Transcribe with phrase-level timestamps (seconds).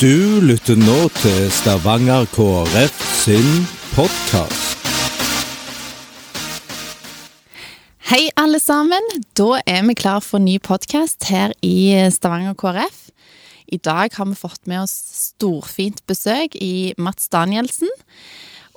[0.00, 3.48] Du lytter nå til Stavanger KrF sin
[3.92, 4.86] podkast.
[8.08, 9.04] Hei, alle sammen.
[9.36, 13.10] Da er vi klar for ny podkast her i Stavanger KrF.
[13.68, 17.92] I dag har vi fått med oss storfint besøk i Mats Danielsen.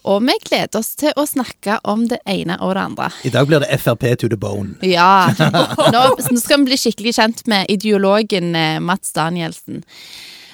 [0.04, 3.10] Og vi gleder oss til å snakke om det ene og det andre.
[3.24, 4.76] I dag blir det Frp to the bone.
[4.84, 5.32] Ja.
[5.40, 5.66] Nå,
[5.96, 9.86] nå skal vi bli skikkelig kjent med ideologen eh, Mats Danielsen.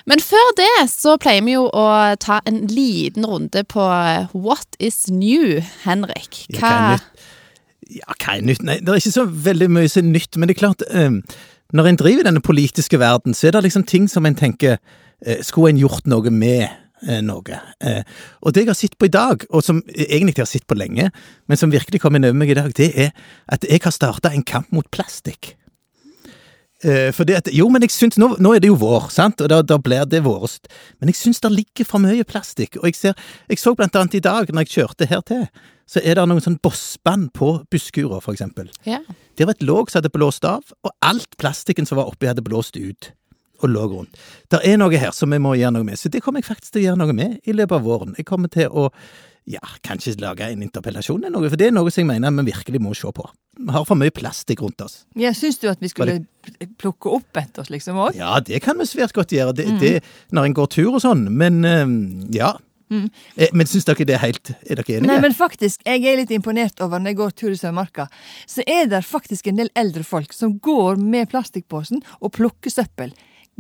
[0.09, 1.85] Men før det så pleier vi jo å
[2.21, 6.45] ta en liten runde på eh, What is new, Henrik?
[6.57, 6.97] Hva?
[7.89, 8.65] Ja, hva er nytt?
[8.65, 11.21] Nei, det er ikke så veldig mye som er nytt, men det er klart eh,
[11.77, 14.79] Når en driver i denne politiske verden, så er det liksom ting som en tenker
[14.79, 16.69] eh, Skulle en gjort noe med
[17.23, 17.61] noe?
[17.79, 18.01] Eh,
[18.43, 20.75] og det jeg har sett på i dag, og som egentlig ikke har sett på
[20.75, 21.05] lenge,
[21.47, 23.13] men som virkelig kom inn over meg i dag, det er
[23.47, 25.53] at jeg har starta en kamp mot plastikk.
[26.83, 29.59] Eh, at, jo, men jeg syns, nå, nå er det jo vår, sant, og da,
[29.65, 30.69] da blir det vårest.
[30.99, 32.79] Men jeg syns det ligger for mye plastikk.
[32.79, 35.43] Og jeg, ser, jeg så blant annet i dag, når jeg kjørte her til,
[35.89, 38.69] så er det noen sånn bossband på busskurer, for eksempel.
[38.87, 39.01] Ja.
[39.35, 42.45] Det var et låg som hadde blåst av, og alt plastikken som var oppi, hadde
[42.45, 43.11] blåst ut.
[43.59, 44.19] Og lå rundt.
[44.47, 46.77] Det er noe her som vi må gjøre noe med, så det kommer jeg faktisk
[46.77, 48.13] til å gjøre noe med i løpet av våren.
[48.15, 48.87] Jeg kommer til å
[49.49, 52.51] ja, kanskje lage en interpellasjon eller noe, for det er noe som jeg mener vi
[52.51, 53.25] virkelig må se på.
[53.59, 55.01] Vi har for mye plastikk rundt oss.
[55.19, 56.21] Ja, Syns du at vi skulle
[56.79, 58.17] plukke opp etter oss, liksom òg?
[58.19, 59.93] Ja, det kan vi svært godt gjøre, det, det,
[60.35, 61.63] når en går tur og sånn, men
[62.35, 62.53] ja.
[62.89, 63.09] Mm.
[63.53, 65.05] Men syns dere det er helt Er dere enige?
[65.11, 68.07] Nei, men faktisk, jeg er litt imponert over når jeg går tur i Sørmarka,
[68.49, 73.13] så er det faktisk en del eldre folk som går med plastikkposen og plukker søppel.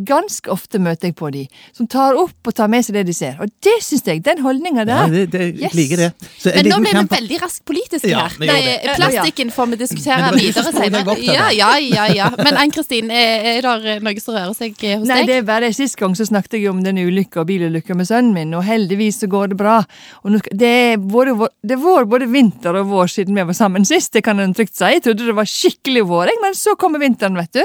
[0.07, 1.41] Ganske ofte møter jeg på de,
[1.75, 3.33] som tar opp og tar med seg det de ser.
[3.43, 5.73] Og det syns jeg, den holdninga ja, der det, det, Yes.
[5.75, 6.07] liker det.
[6.39, 8.37] Så en Men nå er vi veldig raskt politiske Ja, her.
[8.39, 11.15] Nei, plastikken får vi diskutere videre senere.
[11.25, 12.29] Ja, ja, ja, ja.
[12.37, 15.27] Men Ann-Kristin, er, er det noe som rører seg eh, hos Nei, deg?
[15.33, 18.31] det er bare Sist gang så snakket jeg om den ulykka og bilulykka med sønnen
[18.35, 19.81] min, og heldigvis så går det bra.
[20.23, 23.43] Og nå, skal- det, er både, det er vår både vinter og vår siden vi
[23.51, 24.85] var sammen sist, det kan en trygt si.
[24.95, 27.63] Jeg trodde det var skikkelig vår, men så kommer vinteren, vet du.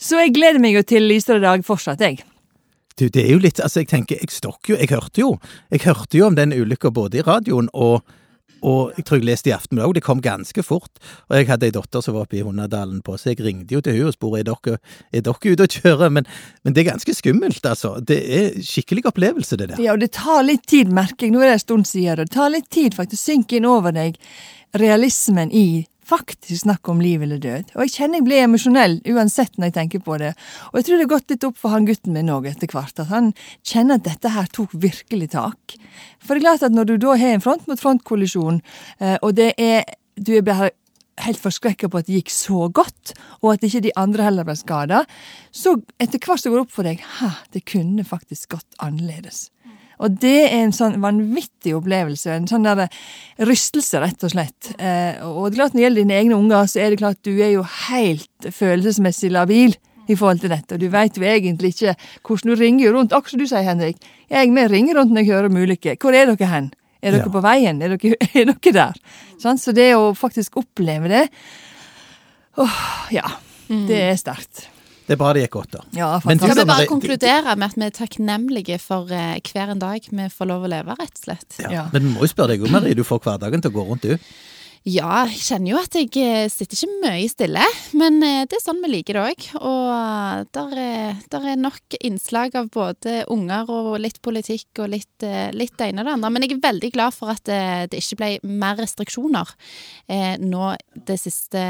[0.00, 2.22] Så jeg gleder meg jo til lysere dag fortsatt, jeg.
[2.98, 5.28] Du, det er jo litt Altså, jeg tenker, jeg stokker jo Jeg hørte jo
[5.72, 8.02] Jeg hørte jo om den ulykka både i radioen og
[8.60, 11.00] og jeg tror jeg leste i Aftenbladet òg, det kom ganske fort.
[11.30, 13.80] Og jeg hadde ei datter som var oppe i Hundadalen på, så jeg ringte jo
[13.84, 14.74] til hun og spurte er dere,
[15.16, 16.12] er dere ute og kjører.
[16.12, 16.28] Men,
[16.60, 17.94] men det er ganske skummelt, altså.
[18.04, 19.80] Det er skikkelig opplevelse, det der.
[19.80, 21.34] Ja, og det tar litt tid, merker jeg.
[21.34, 22.20] Nå er det en stund siden.
[22.20, 24.20] Det tar litt tid faktisk å synke inn over deg
[24.76, 27.74] realismen i faktisk snakk om liv eller død.
[27.76, 30.32] Og jeg kjenner jeg blir emosjonell uansett når jeg tenker på det.
[30.70, 32.98] Og jeg tror det har gått litt opp for han gutten min òg etter hvert,
[32.98, 33.32] at han
[33.66, 35.78] kjenner at dette her tok virkelig tak.
[36.18, 38.60] For det er klart at når du da har en front mot front-kollisjon,
[39.00, 39.86] eh, og det er
[40.20, 40.72] du er bare
[41.24, 44.56] helt forskrekka på at det gikk så godt, og at ikke de andre heller ble
[44.58, 45.02] skada,
[45.52, 49.48] så etter hvert så går det opp for deg hæ, det kunne faktisk gått annerledes.
[50.00, 52.86] Og det er en sånn vanvittig opplevelse, en sånn der
[53.44, 54.70] rystelse, rett og slett.
[54.80, 57.20] Eh, og det er klart når det gjelder dine egne unger, så er det klart
[57.26, 59.76] du er jo helt følelsesmessig labil
[60.10, 60.74] i forhold til dette.
[60.74, 61.92] Og du veit jo egentlig ikke
[62.26, 64.00] hvordan du ringer rundt, akkurat som du sier, Henrik.
[64.32, 66.00] Jeg med ringer rundt når jeg hører om ulykker.
[66.00, 66.72] Hvor er dere hen?
[67.02, 67.32] Er dere Ja.
[67.32, 67.82] på veien?
[67.84, 68.98] Er dere, er dere der?
[69.40, 69.60] Sånn?
[69.60, 71.26] Så det å faktisk oppleve det
[72.58, 72.80] Åh,
[73.14, 73.28] ja.
[73.68, 74.64] Det er sterkt.
[75.10, 75.80] Det er bra det gikk godt, da.
[75.98, 79.72] Ja, Men du, Skal vi bare konkludere med at vi er takknemlige for eh, hver
[79.72, 81.48] en dag vi får lov å leve, rett og slett?
[81.64, 81.70] Ja.
[81.74, 81.82] Ja.
[81.90, 84.14] Men vi må jo spørre deg, Marie, du får hverdagen til å gå rundt, du.
[84.88, 87.64] Ja, jeg kjenner jo at jeg eh, sitter ikke mye stille,
[88.00, 89.48] men eh, det er sånn vi liker det òg.
[89.60, 95.26] Og der er, der er nok innslag av både unger og litt politikk og litt,
[95.26, 96.30] eh, litt det ene og det andre.
[96.32, 97.60] Men jeg er veldig glad for at det,
[97.92, 98.30] det ikke ble
[98.62, 99.52] mer restriksjoner
[100.08, 101.66] eh, nå det siste,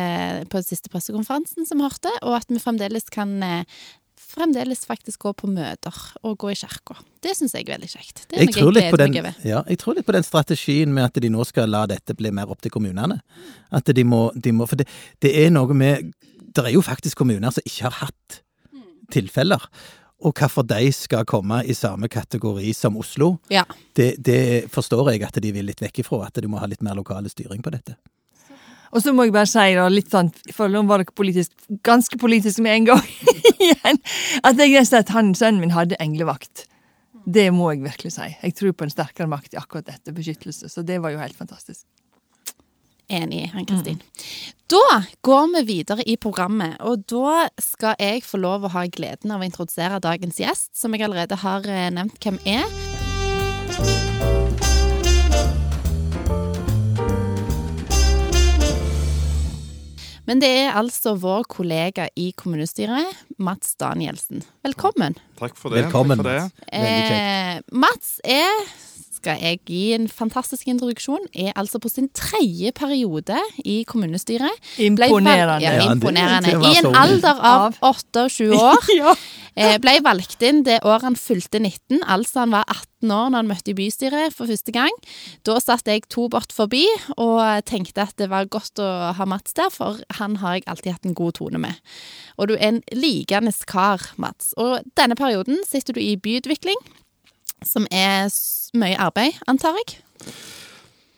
[0.47, 3.82] på den siste pressekonferansen som hørte, og at vi fremdeles kan eh,
[4.31, 6.97] Fremdeles faktisk gå på møter og gå i kirka.
[7.25, 8.25] Det syns jeg er veldig kjekt.
[8.31, 11.09] Det er Jeg tror, litt på den, ja, jeg tror litt på den strategien med
[11.09, 13.21] at de nå skal la dette bli mer opp til kommunene.
[13.75, 14.87] At de må, de må For det,
[15.25, 16.13] det er noe med
[16.51, 18.41] Det er jo faktisk kommuner som ikke har hatt
[19.11, 19.67] tilfeller.
[20.21, 23.65] Og hvorfor de skal komme i samme kategori som Oslo, Ja.
[23.97, 26.26] det, det forstår jeg at de vil litt vekk ifra.
[26.26, 27.97] At de må ha litt mer lokale styring på dette.
[28.90, 31.52] Og så må jeg bare si, da, litt sånn, for nå var det politisk,
[31.87, 33.06] ganske politisk med en gang
[33.62, 34.00] igjen,
[34.42, 36.66] at jeg nesten at han, sønnen min hadde englevakt.
[37.31, 38.26] Det må jeg virkelig si.
[38.42, 40.70] Jeg tror på en sterkere makt i akkurat dette, beskyttelse.
[40.72, 41.84] Så det var jo helt fantastisk.
[43.10, 43.98] Enig, Ann-Kristin.
[44.70, 49.34] Da går vi videre i programmet, og da skal jeg få lov å ha gleden
[49.34, 54.30] av å introdusere dagens gjest, som jeg allerede har eh, nevnt hvem er.
[60.31, 64.44] Men det er altså vår kollega i kommunestyret, Mats Danielsen.
[64.62, 65.17] Velkommen.
[65.41, 65.88] Takk for det.
[65.88, 66.69] Velkommen, Takk for det.
[66.71, 67.09] Mats.
[67.11, 68.61] Eh, Mats er
[69.20, 74.72] skal jeg gi en fantastisk introduksjon, er altså på sin tredje periode i kommunestyret.
[74.81, 75.61] Imponerende.
[75.64, 76.56] Ja, Ja, imponerende.
[76.56, 77.78] I en alder av Av.
[77.93, 78.90] 28 år.
[79.02, 79.14] ja.
[79.61, 83.37] Eh, ble valgt inn det året han fylte 19, altså han var 18 år når
[83.37, 84.94] han møtte i bystyret for første gang.
[85.44, 86.84] Da satt jeg to bort forbi
[87.16, 88.88] og tenkte at det var godt å
[89.19, 91.82] ha Mats der, for han har jeg alltid hatt en god tone med.
[92.38, 94.55] Og du er en likende kar, Mats.
[94.56, 96.78] Og denne perioden sitter du i byutvikling,
[97.66, 98.31] som er
[98.75, 100.00] mye arbeid, antar jeg?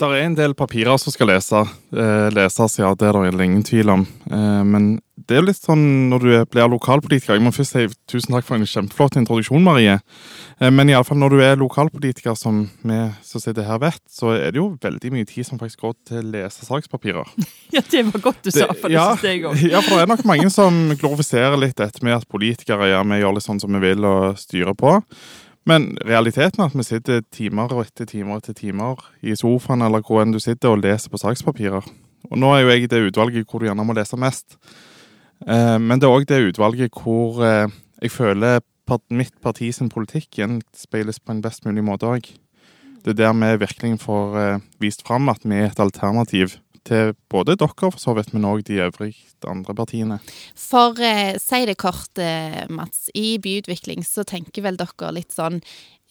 [0.03, 1.61] Det er en del papirer som skal lese,
[1.95, 4.07] eh, leses, ja, det er det ingen tvil om.
[4.33, 7.85] Eh, men det er jo litt sånn når du blir lokalpolitiker Jeg må først si
[8.11, 10.01] tusen takk for en kjempeflott introduksjon, Marie.
[10.59, 14.51] Eh, men iallfall når du er lokalpolitiker, som vi som sitter her vet, så er
[14.51, 17.31] det jo veldig mye tid som faktisk går til å lese sakspapirer.
[17.77, 19.63] ja, det var godt du sa, for det ja, synes jeg òg.
[19.77, 23.23] ja, for det er nok mange som glorifiserer litt dette med at politikere ja, vi
[23.23, 24.99] gjør litt sånn som vi vil og styrer på.
[25.69, 30.03] Men realiteten er at vi sitter timer og etter timer etter timer i sofaen eller
[30.03, 31.87] hvor enn du sitter og leser på sakspapirer.
[32.31, 34.59] Og nå er jo jeg i det utvalget hvor du gjerne må lese mest.
[35.47, 37.71] Eh, men det er òg det utvalget hvor eh,
[38.03, 38.63] jeg føler
[39.09, 42.27] mitt parti sin politikk gjenspeiles på en best mulig måte òg.
[43.03, 46.59] Det er der vi virkelig får eh, vist fram at vi er et alternativ
[46.89, 49.17] til både dere, for så vidt, men òg de øvrige
[49.49, 50.19] andre partiene.
[50.59, 53.09] For eh, si det kort, eh, Mats.
[53.15, 55.61] I byutvikling så tenker vel dere litt sånn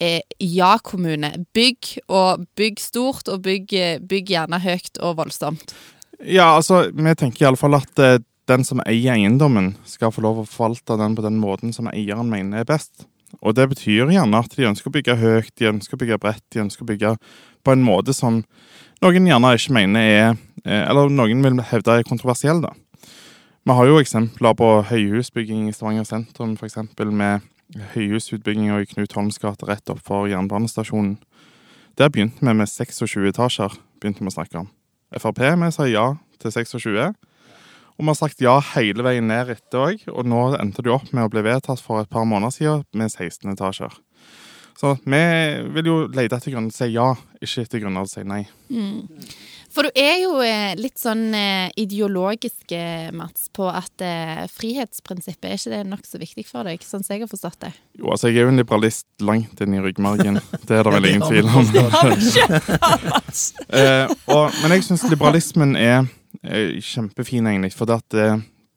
[0.00, 1.34] eh, ja-kommune.
[1.54, 5.74] Bygg og bygg stort, og bygg, eh, bygg gjerne høyt og voldsomt.
[6.22, 8.20] Ja, altså, vi tenker iallfall at eh,
[8.50, 12.30] den som eier eiendommen, skal få lov å forvalte den på den måten som eieren
[12.30, 13.06] mener er best.
[13.40, 16.44] Og det betyr gjerne at de ønsker å bygge høyt, de ønsker å bygge bredt,
[16.52, 17.14] de ønsker å bygge
[17.64, 18.42] på en måte som
[19.02, 20.28] noen gjerne ikke mener er
[20.64, 22.70] eh, Eller noen vil hevde er kontroversiell, da.
[23.62, 26.80] Vi har jo eksempler på høyhusbygging i Stavanger sentrum, f.eks.
[27.10, 27.44] med
[27.94, 31.16] høyhusutbygginga i Knut Holms gate rett opp for jernbanestasjonen.
[31.98, 34.70] Der begynte vi med 26 etasjer, begynte vi å snakke om.
[35.14, 36.06] Frp vi sa ja
[36.42, 37.14] til 26.
[37.92, 41.12] Og vi har sagt ja hele veien ned etter òg, og nå endte det opp
[41.12, 43.94] med å bli vedtatt for et par måneder siden med 16 etasjer.
[44.78, 45.22] Så vi
[45.76, 47.08] vil jo lete etter grunner til å si ja,
[47.42, 48.42] ikke etter grunner til å si nei.
[49.72, 54.04] For du er jo eh, litt sånn eh, ideologisk, eh, Mats, på at
[54.52, 57.72] frihetsprinsippet er ikke det nokså viktig for deg, sånn som jeg har forstått det?
[57.96, 60.40] Jo, altså jeg er jo en liberalist langt inn i ryggmargen.
[60.68, 61.64] Det er det vel ingen tvil om.
[63.72, 66.04] Eh, og, men jeg syns liberalismen er,
[66.44, 67.72] er kjempefin, egentlig.
[67.76, 68.16] For det at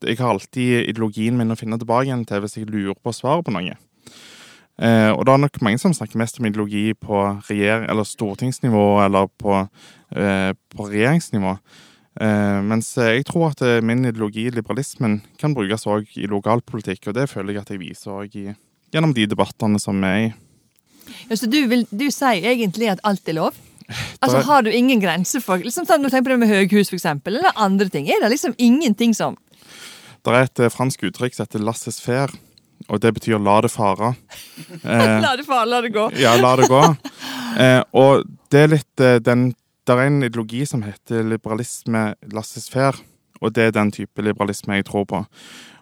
[0.06, 3.46] jeg har alltid ideologien min å finne tilbake igjen til hvis jeg lurer på svaret
[3.48, 3.76] på noe.
[4.76, 8.86] Eh, og det er nok mange som snakker mest om ideologi på regjer eller stortingsnivå
[9.06, 9.62] eller på,
[10.16, 11.58] eh, på regjeringsnivå.
[12.16, 17.10] Eh, mens jeg tror at eh, min ideologi, liberalismen, kan brukes òg i lokalpolitikk.
[17.10, 20.34] Og det føler jeg at jeg viser òg gjennom de debattene som er i.
[21.30, 23.62] Ja, så du, vil, du sier egentlig at alt er lov?
[24.24, 26.98] Altså, Har du ingen grenser for liksom, sånn, Nå tenker på det med høghus, for
[26.98, 28.08] eksempel, eller andre ting.
[28.10, 29.38] Er det liksom ingenting som
[30.26, 32.34] Det er et eh, fransk uttrykk som heter 'lasses faire',
[32.90, 34.16] og det betyr 'la det fare'.
[34.84, 36.10] Eh, La det fare, la det gå.
[36.20, 36.82] ja, la det gå.
[37.60, 39.54] Eh, og det er litt eh, den
[39.86, 42.98] Det er en ideologi som heter liberalisme lastes faire,
[43.40, 45.26] og det er den type liberalisme jeg tror på.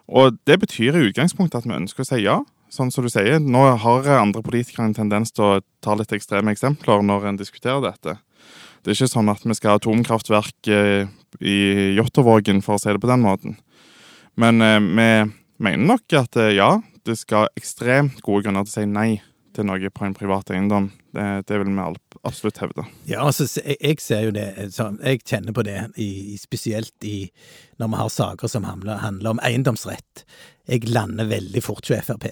[0.08, 2.42] Og det betyr i utgangspunktet at vi ønsker å si ja.
[2.68, 6.52] Sånn som du sier, Nå har andre politikere en tendens til å ta litt ekstreme
[6.52, 8.18] eksempler når en diskuterer dette.
[8.84, 11.06] Det er ikke sånn at vi skal ha atomkraftverk eh,
[11.40, 13.56] i Jåttåvågen, for å si det på den måten.
[14.36, 15.08] Men eh, vi
[15.64, 19.08] mener nok at eh, ja, det skal ekstremt gode grunner til å si nei
[19.54, 20.88] til noe på en privat eiendom.
[21.14, 21.82] Det, det vil vi
[22.26, 22.84] absolutt hevde.
[23.06, 27.28] Ja, altså, jeg, jeg ser jo det sånn, Jeg kjenner på det, i- spesielt i,
[27.78, 30.24] når vi har saker som handler, handler om eiendomsrett.
[30.66, 32.26] Jeg lander veldig fort hos Frp.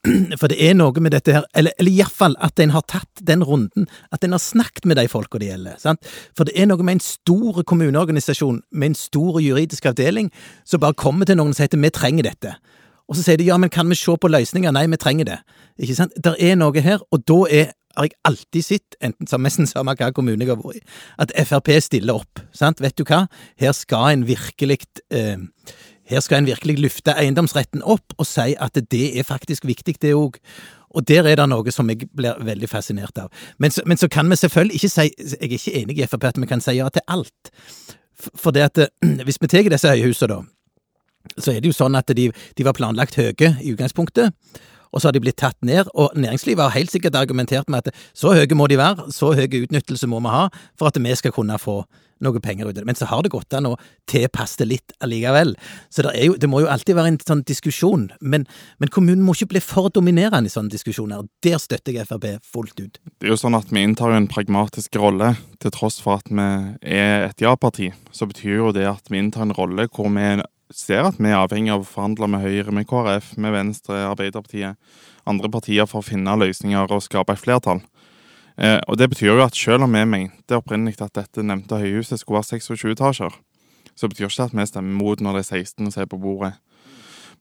[0.40, 3.44] For det er noe med dette her, eller, eller iallfall at en har tatt den
[3.44, 5.76] runden, at en har snakket med de folka det gjelder.
[5.78, 6.02] sant?
[6.34, 10.32] For det er noe med en stor kommuneorganisasjon med en stor juridisk avdeling
[10.64, 12.56] som bare kommer til noen og sier at vi trenger dette.
[13.10, 14.72] Og så sier de ja, men kan vi se på løsninger?
[14.74, 15.38] Nei, vi trenger det.
[15.82, 16.16] Ikke sant?
[16.24, 19.96] Der er noe her, og da er har jeg alltid sett, enten som nesten samme
[19.98, 20.82] hva kommune jeg har vært i,
[21.20, 22.42] at Frp stiller opp.
[22.56, 22.78] Sant?
[22.80, 23.24] Vet du hva?
[23.60, 24.78] Her skal en virkelig
[25.10, 25.42] eh,
[26.10, 30.14] her skal en virkelig løfte eiendomsretten opp og si at det er faktisk viktig, det
[30.18, 30.40] òg.
[30.90, 33.28] Og der er det noe som jeg blir veldig fascinert av.
[33.62, 36.24] Men så, men så kan vi selvfølgelig ikke si Jeg er ikke enig i Frp
[36.32, 37.52] at vi kan si ja til alt.
[38.36, 38.88] For, det at
[39.26, 40.42] hvis vi tar disse høyhusene, da,
[41.36, 44.34] så er det jo sånn at de, de var planlagt høye i utgangspunktet.
[44.90, 47.94] og så har de blitt tatt ned, og næringslivet har helt sikkert argumentert med at
[48.14, 50.48] så høye må de være, så høy utnyttelse må vi ha
[50.78, 51.84] for at vi skal kunne få
[52.20, 52.86] noe penger ut av det.
[52.88, 53.76] Men så har det gått an å
[54.10, 55.54] tilpasse det litt allikevel.
[55.92, 58.46] Så det, jo, det må jo alltid være en sånn diskusjon, men,
[58.82, 61.24] men, kommunen må ikke bli for dominerende i sånne diskusjoner.
[61.44, 63.00] Der støtter jeg Frp fullt ut.
[63.20, 66.46] Det er jo sånn at vi inntar en pragmatisk rolle, til tross for at vi
[66.88, 67.90] er et ja-parti.
[68.16, 70.40] Så betyr jo det at vi inntar en rolle hvor vi
[70.74, 74.78] ser at vi er avhengig av å forhandle med Høyre, med KrF, med Venstre, Arbeiderpartiet,
[75.28, 77.82] andre partier for å finne løsninger og skape et flertall.
[78.56, 82.20] Eh, og Det betyr jo at selv om vi mente opprinnelig at dette nevnte høyhuset
[82.20, 83.38] skulle være 26 etasjer,
[83.96, 86.54] så betyr ikke at vi stemmer mot når det er 16 som er på bordet.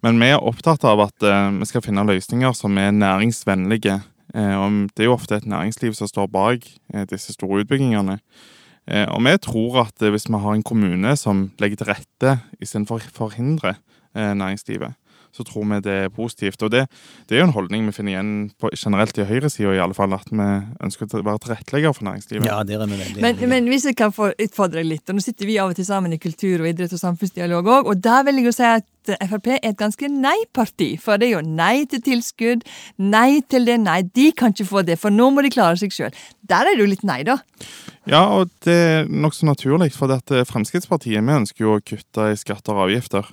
[0.04, 4.00] Men vi er opptatt av at eh, vi skal finne løsninger som er næringsvennlige.
[4.36, 8.20] Eh, og det er jo ofte et næringsliv som står bak eh, disse store utbyggingene.
[8.90, 13.04] Eh, og vi tror at hvis vi har en kommune som legger til rette istedenfor
[13.04, 13.76] å forhindre
[14.18, 14.98] eh, næringslivet,
[15.36, 16.62] så tror vi det er positivt.
[16.66, 16.86] Og det,
[17.30, 20.14] det er jo en holdning vi finner igjen på, generelt i høyresida, i alle fall,
[20.18, 20.50] at vi
[20.86, 22.50] ønsker å være tilrettelegger for næringslivet.
[22.50, 25.26] Ja, det er vi veldig men, men hvis jeg kan få utfordre litt, og nå
[25.26, 28.26] sitter vi av og til sammen i kultur- og idrett og samfunnsdialog òg, og der
[28.28, 30.90] vil jeg jo si at Frp er et ganske nei-parti.
[31.02, 32.66] For det er jo nei til tilskudd,
[33.02, 35.96] nei til det, nei, de kan ikke få det, for nå må de klare seg
[35.96, 36.14] sjøl.
[36.50, 37.40] Der er det jo litt nei, da.
[38.10, 42.40] Ja, og det er nokså naturlig, for dette Fremskrittspartiet vi ønsker jo å kutte i
[42.40, 43.30] skatter og avgifter.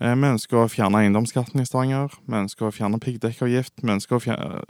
[0.00, 2.14] Eh, vi ønsker å fjerne eiendomsskatten i Stavanger.
[2.24, 3.82] Vi ønsker å fjerne piggdekkavgift.
[3.82, 4.62] Vi ønsker å fjerne,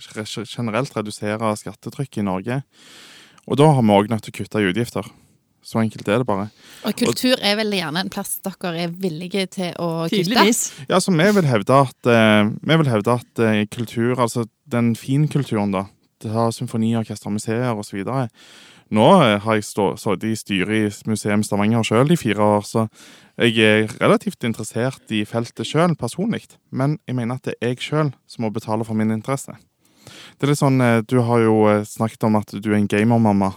[0.51, 2.63] generelt redusere skattetrykket i Norge.
[3.47, 5.07] Og da har vi òg nødt til å kutte i utgifter.
[5.63, 6.49] Så enkelt er det bare.
[6.89, 10.17] Og kultur er vel gjerne en plass dere er villige til å kutte?
[10.17, 10.63] Tydeligvis.
[10.89, 14.95] Ja, så vi vil hevde at, uh, vi vil hevde at uh, kultur, altså den
[14.99, 15.85] finkulturen, da,
[16.25, 18.01] det har symfoniorkester, museer osv.
[18.91, 22.87] Nå har jeg sittet i styret i Museum Stavanger sjøl i fire år, så
[23.39, 26.43] jeg er relativt interessert i feltet sjøl, personlig.
[26.75, 29.55] Men jeg mener at det er jeg sjøl som må betale for min interesse.
[30.37, 32.89] Det er litt sånn, eh, Du har jo eh, snakket om at du er en
[32.89, 33.55] gamermamma.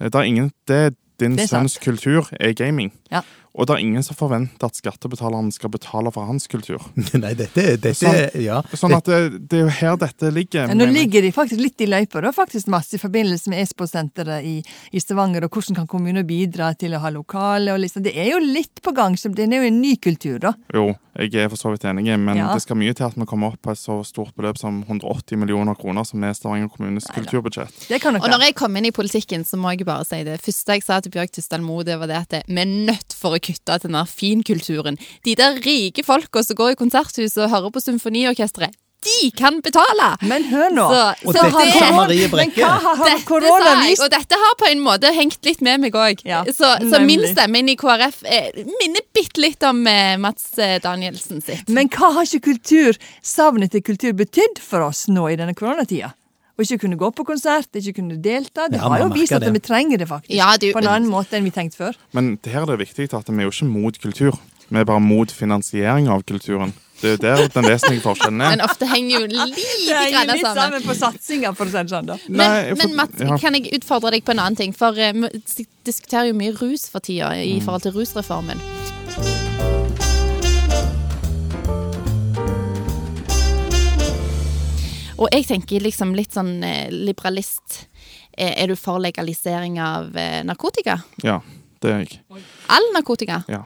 [0.00, 2.92] Eh, det er ingen, det din sønns kultur er gaming.
[3.10, 3.22] Ja.
[3.56, 6.82] Og det er ingen som forventer at skattebetaleren skal betale for hans kultur.
[7.22, 8.60] Nei, dette, dette sånn, ja.
[8.76, 10.68] Sånn at det, det, er jo her dette ligger.
[10.68, 14.44] Ja, nå ligger de faktisk litt i løypa, da, faktisk masse i forbindelse med Espo-senteret
[14.44, 14.58] i,
[14.92, 18.34] i, Stavanger, og hvordan kan kommuner bidra til å ha lokale og liksom Det er
[18.34, 20.52] jo litt på gang, så det er jo en ny kultur, da.
[20.76, 22.52] Jo, jeg er for så vidt enig, men Ja.
[22.52, 25.40] det skal mye til at vi kommer opp på et så stort beløp som 180
[25.40, 27.22] millioner kroner, som er Stavanger kommunes Neida.
[27.22, 27.88] kulturbudsjett.
[27.88, 30.22] Det kan nok Og når jeg kom inn i politikken, så må jeg bare si
[30.24, 30.40] det.
[30.42, 33.32] første jeg sa til Bjørg Tysdal Moe, det var det at vi er nødt for
[33.32, 34.98] å kutte til den der finkulturen.
[35.26, 38.76] De der rike folka som går i konserthuset og hører på symfoniorkesteret,
[39.06, 40.08] de kan betale!
[40.26, 40.86] Men hør nå.
[40.90, 44.02] Så, Og så dette sa Marie Men hva har, korona vist?
[44.02, 46.24] og dette har på en måte hengt litt med meg òg.
[46.26, 48.50] Ja, så, så min stemme inn i KrF eh,
[48.80, 51.70] minner bitte litt om eh, Mats eh, Danielsen sitt.
[51.70, 56.14] Men hva har ikke kultur, savnet til kultur betydd for oss nå i denne koronatida?
[56.56, 58.68] Å ikke kunne gå på konsert, ikke kunne delta.
[58.70, 59.52] Det Ja, har jo vist at det.
[59.52, 60.30] vi trenger det faktisk.
[60.34, 61.94] Ja, du- på en annen måte enn vi tenkte før.
[62.14, 64.38] Men det her er det viktig at vi er jo ikke mot kultur.
[64.70, 66.72] Vi er bare mot finansiering av kulturen.
[67.02, 68.56] Det er jo der den vesentlige forskjellen er.
[68.56, 70.56] Men ofte henger jo lite Det henger grann litt sammen.
[70.56, 72.06] sammen på satsinga, for å si det sånn.
[72.06, 72.16] da.
[72.26, 73.36] Men, Nei, for- men Mats, ja.
[73.36, 74.72] kan jeg utfordre deg på en annen ting?
[74.72, 78.58] For eh, vi dis- diskuterer jo mye rus for tida i forhold til rusreformen.
[85.16, 87.86] Og jeg tenker liksom litt sånn eh, liberalist.
[88.36, 90.98] Eh, Er du for legalisering av eh, narkotika?
[91.24, 91.38] Ja,
[91.80, 92.20] det er jeg.
[92.72, 93.42] All narkotika?
[93.48, 93.62] Ja.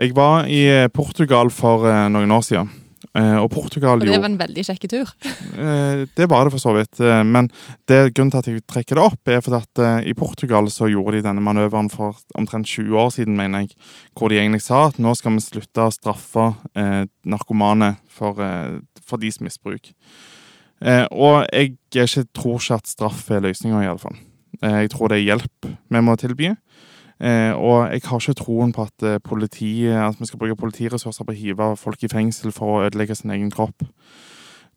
[0.00, 0.60] Jeg var i
[0.92, 2.68] Portugal for noen år siden.
[3.16, 5.14] Eh, og Portugal Og det var en veldig kjekk tur.
[5.60, 7.00] Eh, Det var det for så vidt.
[7.26, 7.48] Men
[7.88, 11.18] det grunnen til at jeg trekker det opp, er fordi at i Portugal så gjorde
[11.18, 13.74] de denne manøveren for omtrent 20 år siden, mener jeg.
[14.16, 18.40] Hvor de egentlig sa at nå skal vi slutte å straffe eh, narkomane for,
[19.04, 19.90] for deres misbruk.
[20.80, 24.16] Eh, og jeg ikke, tror ikke at straff er løsninga, iallfall.
[24.62, 26.54] Eh, jeg tror det er hjelp vi må tilby.
[27.20, 31.34] Eh, og jeg har ikke troen på at, politi, at vi skal bruke politiressurser på
[31.34, 33.84] å hive folk i fengsel for å ødelegge sin egen kropp.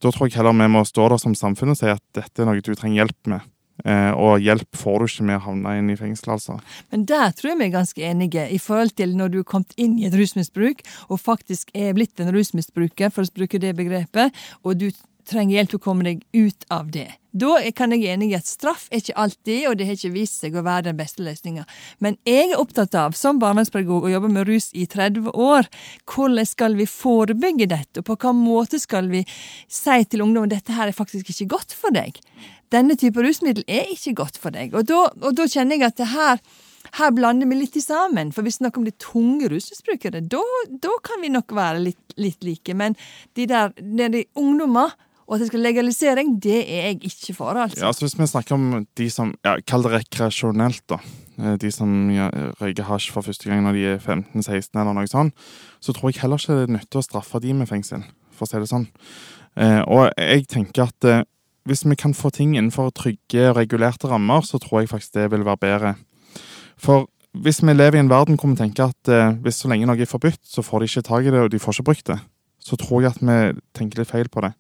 [0.03, 2.49] Da tror jeg heller vi må stå der som samfunn og si at dette er
[2.49, 3.49] noe du trenger hjelp med.
[3.89, 6.59] Eh, og hjelp får du ikke med å havne inn i fengsel, altså.
[6.93, 9.73] Men der tror jeg vi er ganske enige, i forhold til når du er kommet
[9.81, 14.35] inn i et rusmisbruk, og faktisk er blitt en rusmisbruker, for å bruke det begrepet,
[14.61, 14.91] og du
[15.29, 17.09] trenger hjelp til å komme deg ut av det.
[17.33, 20.43] Da kan jeg enig i at straff er ikke alltid, og det har ikke vist
[20.43, 21.63] seg å være den beste løsninga.
[21.97, 25.69] Men jeg er opptatt av, som barnevernspedagog og jobber med rus i 30 år,
[26.05, 29.23] hvordan skal vi forebygge dette, og på hvilken måte skal vi
[29.65, 32.21] si til ungdom at dette her er faktisk ikke godt for deg.
[32.73, 34.77] Denne type rusmiddel er ikke godt for deg.
[34.77, 36.45] Og da, og da kjenner jeg at det her
[36.99, 40.21] her blander vi litt sammen, for hvis vi snakker om de tunge rusmisbrukere.
[40.29, 42.75] Da, da kan vi nok være litt, litt like.
[42.77, 42.97] Men
[43.37, 44.93] de der, de, de ungdommer
[45.27, 47.79] Og at det skal legalisering, det er jeg ikke for, altså.
[47.79, 50.97] Ja, altså Hvis vi snakker om de som ja, Kall det rekreasjonelt, da.
[51.39, 52.29] Eh, De som ja,
[52.61, 55.33] røyker hasj for første gang når de er 15-16 eller noe sånt.
[55.79, 58.03] Så tror jeg heller ikke det er nyttig å straffe de med fengsel,
[58.35, 58.89] for å si det sånn.
[59.55, 61.23] Eh, og jeg tenker at eh,
[61.69, 65.29] hvis vi kan få ting innenfor trygge og regulerte rammer, så tror jeg faktisk det
[65.31, 65.95] vil være bedre.
[66.75, 69.87] For hvis vi lever i en verden hvor vi tenker at eh, hvis så lenge
[69.87, 72.09] noe er forbudt, så får de ikke tak i det, og de får ikke brukt
[72.11, 72.19] det,
[72.59, 73.37] så tror jeg at vi
[73.77, 74.53] tenker litt feil på det.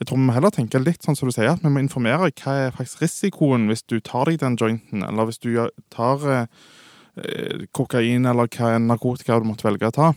[0.00, 2.28] Jeg tror vi må heller tenke litt sånn som du sier, at vi må informere
[2.28, 5.50] hva er faktisk risikoen hvis du tar deg den jointen, eller hvis du
[5.92, 6.46] tar eh,
[7.22, 10.12] eh, kokain eller hva er narkotika du måtte velge å ta.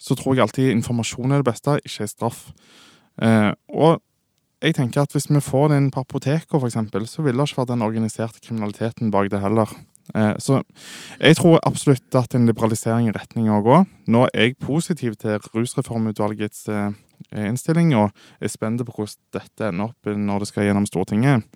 [0.00, 2.46] Så tror jeg alltid informasjon er det beste, ikke straff.
[3.20, 4.00] Eh, og
[4.60, 7.62] jeg tenker at hvis vi får den på apoteket, for eksempel, så vil det ikke
[7.62, 9.70] være den organiserte kriminaliteten bak det heller.
[10.14, 10.60] Eh, så
[11.20, 13.78] jeg tror absolutt at en liberalisering i retning av å gå.
[14.10, 16.90] Nå er jeg positiv til Rusreformutvalgets eh,
[17.36, 21.46] innstilling, og er spent på hvordan dette ender opp når det skal gjennom Stortinget.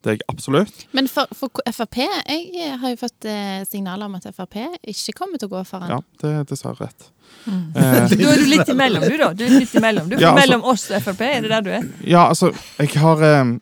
[0.00, 0.86] Det er jeg absolutt.
[0.96, 4.56] Men for, for Frp Jeg har jo fått eh, signaler om at Frp
[4.88, 5.92] ikke kommer til å gå foran.
[5.92, 7.10] Ja, det er dessverre rett.
[7.44, 7.66] Mm.
[7.76, 9.28] Eh, Da er du litt imellom, du, da.
[9.36, 10.08] Du er litt imellom.
[10.08, 11.90] Du er Ja, altså- mellom oss og Frp, er det der du er?
[12.08, 13.52] Ja, altså, jeg har eh,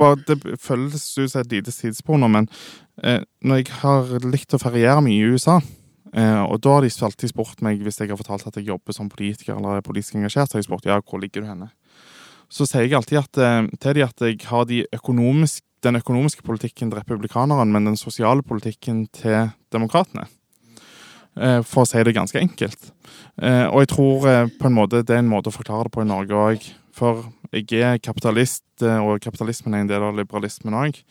[0.00, 4.54] bare, Det føles ut som et lite sidespor nå, men eh, når jeg har likt
[4.54, 5.60] å feriere mye i USA,
[6.14, 8.94] eh, og da har de alltid spurt meg, hvis jeg har fortalt at jeg jobber
[8.94, 11.70] som politiker eller er politisk engasjert, så har jeg spurt ja, hvor ligger du henne?
[12.48, 16.42] Så sier jeg alltid at, eh, til de at jeg har de økonomisk, den økonomiske
[16.46, 20.28] politikken til republikanerne, men den sosiale politikken til demokratene.
[21.36, 22.92] Eh, For å si det ganske enkelt.
[23.42, 25.92] Eh, Og jeg tror eh, på en måte det er en måte å forklare det
[25.92, 26.68] på i Norge òg.
[26.94, 31.02] For jeg er kapitalist, eh, og kapitalismen er en del av liberalismen òg.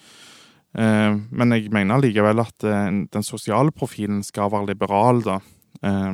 [0.73, 5.39] Men jeg mener likevel at eh, den sosiale profilen skal være liberal, da.
[5.85, 6.13] Eh,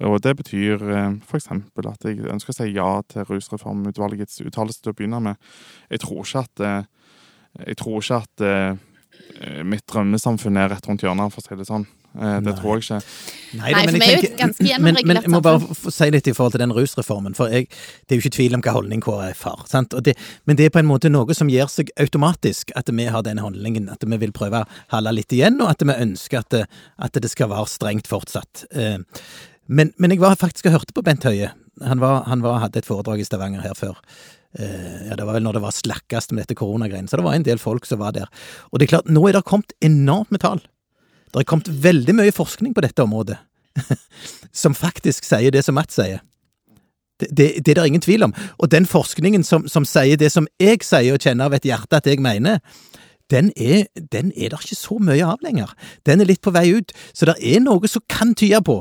[0.00, 1.50] Og det betyr eh, f.eks.
[1.52, 5.36] at jeg ønsker å si ja til Rusreformutvalgets uttalelse til å begynne med.
[5.90, 6.84] Jeg tror ikke at eh,
[7.66, 11.66] Jeg tror ikke at eh, mitt drømmesamfunn er rett rundt hjørnet, for å si det
[11.68, 11.84] sånn.
[12.18, 13.00] Eh, Det tror jeg ikke.
[13.60, 16.34] Nei, for vi er jo et ganske men, men jeg må bare si litt i
[16.34, 19.42] forhold til den rusreformen, for jeg, det er jo ikke tvil om hva holdning KrF
[19.46, 19.62] har.
[19.70, 19.94] Sant?
[19.94, 23.06] Og det, men det er på en måte noe som gjør seg automatisk, at vi
[23.10, 23.88] har den holdningen.
[23.94, 26.64] At vi vil prøve å holde litt igjen, og at vi ønsker at det,
[26.98, 28.66] at det skal være strengt fortsatt.
[28.74, 28.98] Eh,
[29.70, 31.52] Men, men jeg var faktisk og hørte på Bent Høie.
[31.86, 34.00] Han, var, han var, hadde et foredrag i Stavanger her før.
[34.58, 37.36] Eh, ja, Det var vel når det var slakkest med dette koronagreiene, så det var
[37.38, 38.26] en del folk som var der.
[38.72, 40.58] Og det er klart, nå er det kommet enormt med tall.
[41.30, 43.38] Det er kommet veldig mye forskning på dette området,
[44.62, 46.24] som faktisk sier det som Matt sier.
[47.20, 48.34] Det, det, det er det ingen tvil om.
[48.58, 52.00] Og den forskningen som, som sier det som jeg sier og kjenner av et hjerte
[52.00, 52.58] at jeg mener,
[53.30, 55.70] den er, den er det ikke så mye av lenger.
[56.06, 56.94] Den er litt på vei ut.
[57.14, 58.80] Så det er noe som kan tyde på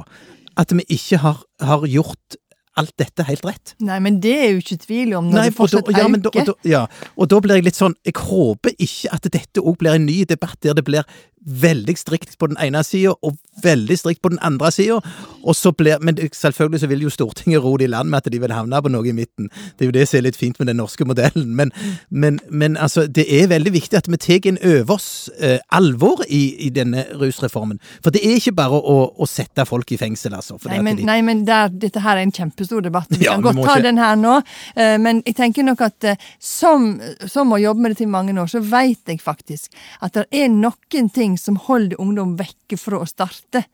[0.60, 2.40] at vi ikke har, har gjort
[2.80, 3.74] alt dette helt rett.
[3.84, 6.30] Nei, men det er jo ikke tvil om når Nei, det fortsatt ja, øker.
[6.30, 6.84] og, da, ja,
[7.16, 10.22] og da blir jeg litt sånn Jeg håper ikke at dette òg blir en ny
[10.30, 11.04] debatt der det blir
[11.46, 15.00] veldig strikt på den ene sida og veldig strikt på den andre sida.
[15.44, 18.32] Og så blir Men selvfølgelig så vil jo Stortinget ro det i land med at
[18.32, 19.50] de vil havne på noe i midten.
[19.78, 21.56] Det er jo det som er litt fint med den norske modellen.
[21.56, 21.72] Men,
[22.10, 26.24] men, men altså, det er veldig viktig at vi tar inn over oss eh, alvor
[26.28, 27.80] i, i denne rusreformen.
[28.04, 30.60] For det er ikke bare å, å sette folk i fengsel, altså.
[30.70, 33.08] Nei, men, de, nei, men der, dette her er en kjempestor debatt.
[33.12, 34.38] Vi Ja, kan godt ta ikke- den her nå.
[34.76, 38.34] eh, Men jeg tenker nok at eh, som, som å jobbe med det i mange
[38.40, 39.70] år, så vet jeg faktisk
[40.02, 43.66] at det er noen ting som holder ungdom vekke fra å starte.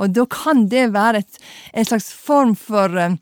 [0.00, 1.40] Og da kan det være et,
[1.74, 3.18] en slags form for eh,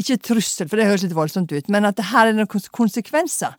[0.00, 3.56] Ikke trussel, for det høres litt voldsomt ut, men at her er noen konsekvenser.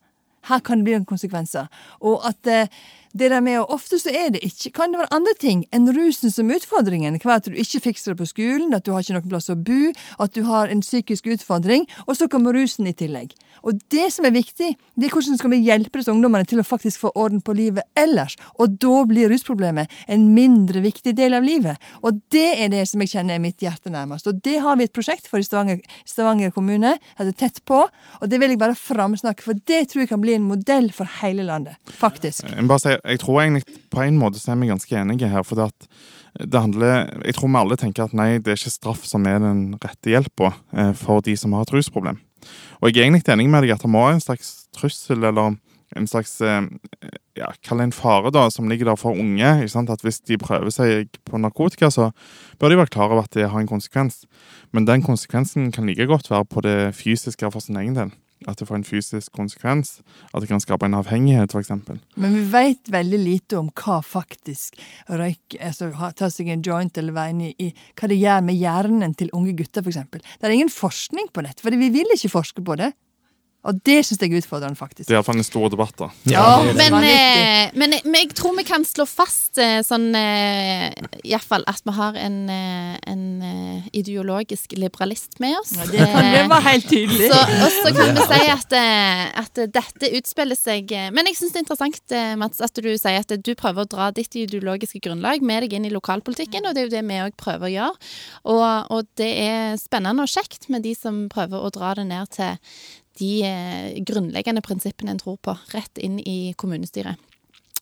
[0.47, 1.67] Her kan det bli noen konsekvenser.
[2.07, 2.71] Og at eh,
[3.13, 5.89] det der med, og Ofte så er det ikke, kan det være andre ting enn
[5.95, 7.17] rusen som utfordringen.
[7.21, 9.57] Hva at du ikke fikser det på skolen, at du har ikke noen plass å
[9.57, 13.33] bo, at du har en psykisk utfordring, og så kommer rusen i tillegg.
[13.67, 16.65] Og det som er viktig, det er hvordan skal vi hjelpe disse ungdommene til å
[16.65, 18.37] faktisk få orden på livet ellers.
[18.61, 21.81] Og da blir rusproblemet en mindre viktig del av livet.
[22.01, 24.29] Og det er det som jeg kjenner er mitt hjerte nærmest.
[24.29, 27.83] Og det har vi et prosjekt for i Stavanger, Stavanger kommune, heter er tett på.
[28.21, 31.09] Og det vil jeg bare framsnakke, for det tror jeg kan bli en modell for
[31.21, 31.77] hele landet.
[32.01, 32.45] Faktisk.
[32.47, 35.45] Jeg, bare si, jeg tror egentlig på en måte så er vi ganske enige her.
[35.47, 39.25] For det handler, jeg tror vi alle tenker at nei, det er ikke straff som
[39.29, 42.21] er den rette hjelpa eh, for de som har et rusproblem.
[42.81, 45.57] Og jeg er egentlig enig med deg at det må være en slags trussel eller
[45.95, 46.63] en slags eh,
[47.35, 49.49] ja, Kall det en fare da, som ligger der for unge.
[49.59, 49.91] ikke sant?
[49.91, 52.11] At Hvis de prøver seg på narkotika, så
[52.59, 54.25] bør de være klar over at det har en konsekvens.
[54.71, 58.11] Men den konsekvensen kan like godt være på det fysiske for sin egen del.
[58.49, 59.99] At det får en fysisk konsekvens.
[60.31, 61.69] At det kan skape en avhengighet, f.eks.
[62.15, 67.15] Men vi vet veldig lite om hva faktisk røyk, altså ta seg en joint eller
[67.15, 70.23] være inne i, hva det gjør med hjernen til unge gutter, eksempel.
[70.39, 72.93] Det er ingen forskning på dette, for vi vil ikke forske på det.
[73.61, 75.05] Og det syns jeg er utfordrende, faktisk.
[75.05, 76.07] Det er iallfall en stor debatt, da.
[76.31, 76.87] Ja, det er det.
[76.89, 80.87] Men, eh, men, men jeg tror vi kan slå fast eh, sånn eh,
[81.21, 85.75] Iallfall at vi har en, eh, en eh, ideologisk liberalist med oss.
[85.77, 87.29] Ja, det, det var helt tydelig.
[87.29, 91.37] Så, og så kan vi si at, eh, at dette utspiller seg eh, Men jeg
[91.37, 94.39] syns det er interessant, eh, Mats, at du sier at du prøver å dra ditt
[94.41, 97.69] ideologiske grunnlag med deg inn i lokalpolitikken, og det er jo det vi òg prøver
[97.69, 98.09] å gjøre.
[98.55, 98.65] Og,
[98.97, 102.57] og det er spennende og kjekt med de som prøver å dra det ned til
[103.21, 107.19] de eh, grunnleggende prinsippene en tror på, rett inn i kommunestyret.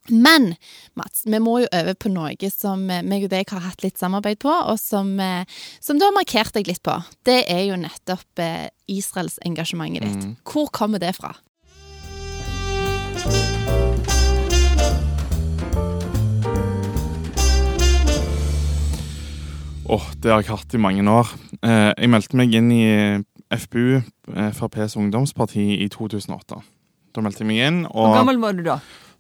[0.10, 0.56] Men
[0.98, 4.00] Mats, vi må jo over på noe som eh, meg og deg har hatt litt
[4.02, 5.46] samarbeid på, og som, eh,
[5.80, 6.98] som du har markert deg litt på.
[7.28, 10.42] Det er jo nettopp Israelsengasjementet Israels engasjementet ditt.
[10.50, 11.36] Hvor kommer det fra?
[19.90, 21.30] Åh, det har jeg hatt i mange år.
[21.66, 22.84] Jeg meldte meg inn i
[23.52, 24.02] FPU,
[24.54, 26.60] FrPs ungdomsparti, i 2008.
[27.16, 28.80] Da meldte jeg meg inn, Hvor gammel var du da?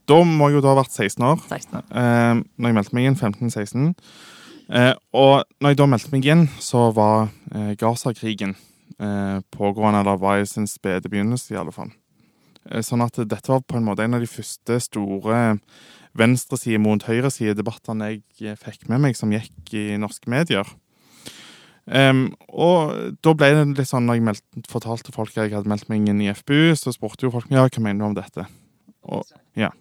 [0.09, 1.37] da må jeg jo da ha vært 16 år.
[1.49, 1.83] 16 år.
[1.93, 3.93] Eh, når jeg meldte meg inn, 15-16.
[4.69, 8.55] Eh, og når jeg da meldte meg inn, så var eh, Gaza-krigen
[8.99, 11.89] eh, pågående, eller var i sin spede begynnelse, i alle fall.
[12.69, 15.59] Eh, sånn at dette var på en måte en av de første store
[16.17, 20.65] venstreside mot høyreside-debattene jeg eh, fikk med meg, som gikk i norske medier.
[21.89, 22.91] Em, og
[23.25, 26.05] da ble det litt sånn, når jeg meldte, fortalte folk at jeg hadde meldt meg
[26.09, 28.45] inn i FBU, så spurte jo folk ja, hva mener du om dette.
[29.09, 29.25] Og,
[29.57, 29.71] ja.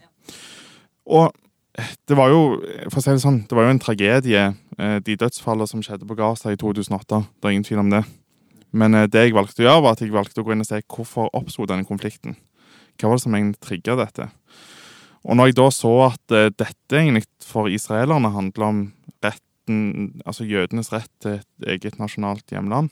[1.05, 1.35] og
[2.09, 2.41] det var jo,
[2.89, 4.47] for å si det sånn, det var jo en tragedie,
[4.79, 7.21] eh, de dødsfallene som skjedde på Gaza i 2008.
[7.39, 8.03] Det er ingen tvil om det.
[8.73, 10.71] Men eh, det jeg valgte å gjøre, var at jeg valgte å gå inn og
[10.71, 12.39] se hvorfor oppsto denne konflikten.
[12.99, 14.31] Hva var det som egentlig trigga dette?
[15.29, 18.81] Og når jeg da så at eh, dette egentlig for israelerne handler om
[19.69, 22.91] retten, altså jødenes rett til et eget nasjonalt hjemland,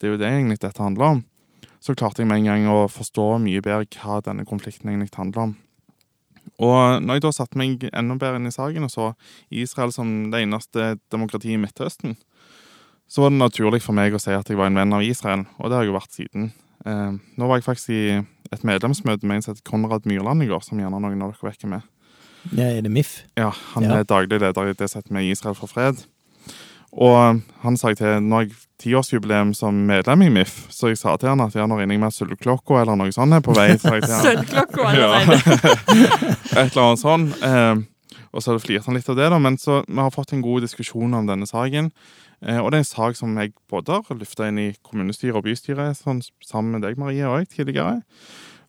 [0.00, 1.24] det er jo det egentlig dette handler om,
[1.80, 5.42] så klarte jeg med en gang å forstå mye bedre hva denne konflikten egentlig handler
[5.42, 5.56] om.
[6.62, 9.08] Og når jeg da satte meg enda bedre inn i saken og så
[9.50, 12.16] Israel som det eneste demokratiet i Midtøsten,
[13.08, 15.44] så var det naturlig for meg å si at jeg var en venn av Israel,
[15.58, 16.48] og det har jeg jo vært siden.
[16.86, 18.00] Eh, nå var jeg faktisk i
[18.54, 21.50] et medlemsmøte med en som heter Konrad Myrland i går, som gjerne noen av dere
[21.50, 21.86] vekker med.
[22.52, 23.22] Ja, er det MIF?
[23.36, 23.98] Ja, han Ja.
[24.00, 26.04] er daglig leder i det setter med Israel for fred.
[26.92, 31.16] Og han sa til, nå har jeg tiårsjubileum som medlem i MIF, så jeg sa
[31.16, 33.68] til han at ja, nå ringer jeg med sølvklokka eller noe sånt er på vei.
[33.74, 33.80] jeg.
[34.24, 35.10] Sølvklokka Ja.
[35.20, 35.76] allerede.
[36.56, 37.42] Et eller annet sånt.
[37.42, 37.74] Eh,
[38.32, 39.38] og så flirte han litt av det, da.
[39.38, 41.90] Men så vi har fått en god diskusjon om denne saken.
[42.44, 45.44] Eh, og det er en sak som jeg både har løfta inn i kommunestyret og
[45.44, 48.02] bystyret, sånn, sammen med deg, Marie, òg tidligere.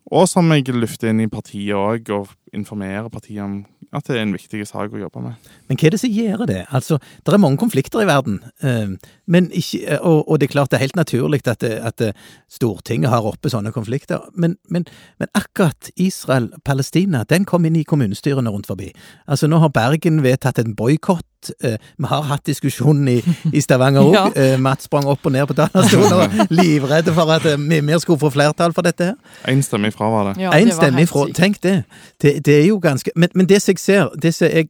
[0.07, 3.57] Og som jeg løfter inn i partiet òg, og informerer partiet om
[3.95, 5.47] at det er en viktig sak å jobbe med.
[5.69, 6.59] Men hva er det som gjør det?
[6.75, 8.95] Altså, det er mange konflikter i verden, eh,
[9.27, 12.11] ikke, og, og det er klart det er helt naturlig at, det, at det,
[12.51, 14.87] Stortinget har oppe sånne konflikter, men, men,
[15.19, 18.91] men akkurat Israel-Palestina, den kom inn i kommunestyrene rundt forbi.
[19.27, 21.25] Altså, nå har Bergen vedtatt en boikott.
[21.63, 23.17] Eh, Vi har hatt diskusjonen i,
[23.53, 24.15] i Stavanger òg.
[24.37, 24.57] Ja.
[24.61, 28.19] Matt sprang opp og ned på talerstolen og var livredd for at eh, vi skulle
[28.21, 29.15] få flertall for dette her.
[29.53, 30.41] Enstemmig fra var det.
[30.43, 31.25] Ja, En det var stemme helt ifra.
[31.27, 31.37] sykt.
[31.43, 31.75] Tenk det.
[32.23, 32.35] det.
[32.45, 34.69] Det er jo ganske Men, men det som jeg ser, det som jeg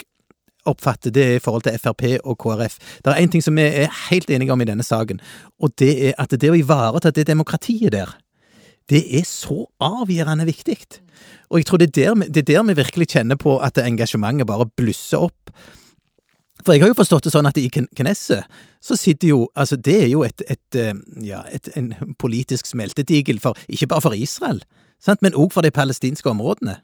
[0.67, 2.73] oppfatter, det er i forhold til Frp og KrF.
[3.05, 5.21] Det er én ting som vi er helt enige om i denne saken,
[5.63, 8.11] og det er at det å ivareta det demokratiet der,
[8.91, 10.75] det er så avgjørende viktig.
[11.51, 13.79] Og jeg tror det er der, vi- det er der vi virkelig kjenner på at
[13.79, 15.51] engasjementet bare blusser opp.
[16.67, 18.43] For jeg har jo forstått det sånn at i Knesset
[18.83, 23.39] så sitter jo Altså, det er jo et, et, eh, ja, et, en politisk smeltedigel
[23.39, 24.59] for Ikke bare for Israel,
[24.99, 26.79] sant, men òg for de palestinske områdene.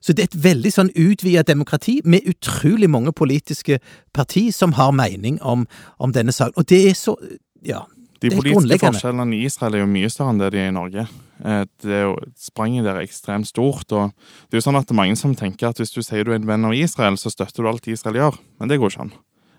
[0.00, 3.80] Så det er et veldig sånn utvida demokrati med utrolig mange politiske
[4.14, 5.66] parti som har mening om,
[5.98, 6.56] om denne saken.
[6.56, 7.18] Og det er så
[7.66, 7.84] Ja.
[8.22, 11.02] De politiske forskjellene i Israel er jo mye større enn det de er i Norge.
[11.44, 12.00] Eh, Det
[12.36, 13.92] Spranget der er ekstremt stort.
[13.92, 14.12] og
[14.50, 16.46] Det er jo sånn at mange som tenker at hvis du sier du er en
[16.46, 18.38] venn av Israel, så støtter du alt Israel gjør.
[18.60, 19.12] Men det går ikke an.